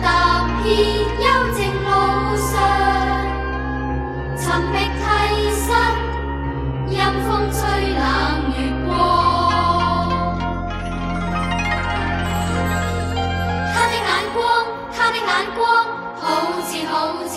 [0.00, 0.68] 踏遍
[1.18, 1.90] 幽静路
[2.36, 2.50] 上，
[4.36, 5.02] 寻觅替
[5.62, 5.68] 身，
[6.88, 7.58] 阴风吹
[7.94, 8.00] 冷
[8.56, 8.90] 月光。
[13.74, 14.40] 他的眼光，
[14.96, 15.60] 他的眼光
[16.20, 16.22] 好
[16.62, 16.70] 似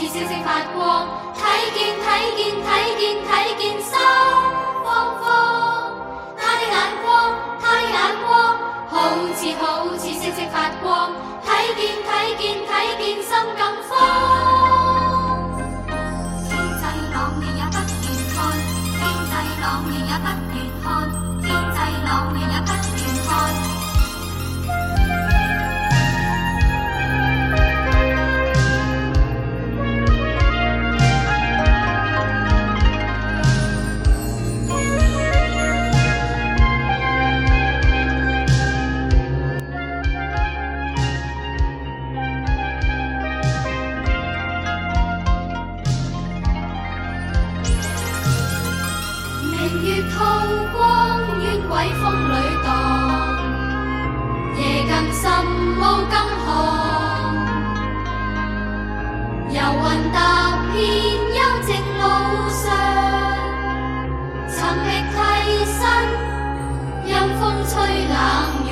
[0.08, 1.40] 星星发光，睇
[1.74, 2.68] 见睇见睇
[3.00, 3.90] 见睇见心
[10.66, 11.12] 发光，
[11.46, 14.65] 睇见睇见睇见心更慌。
[55.96, 56.48] 到今何
[59.50, 60.18] 游魂踏
[60.74, 62.04] 遍幽静路
[62.50, 62.64] 上
[64.50, 65.16] 寻觅替
[65.64, 65.80] 身
[67.06, 67.74] 阴风吹
[68.10, 68.65] 冷。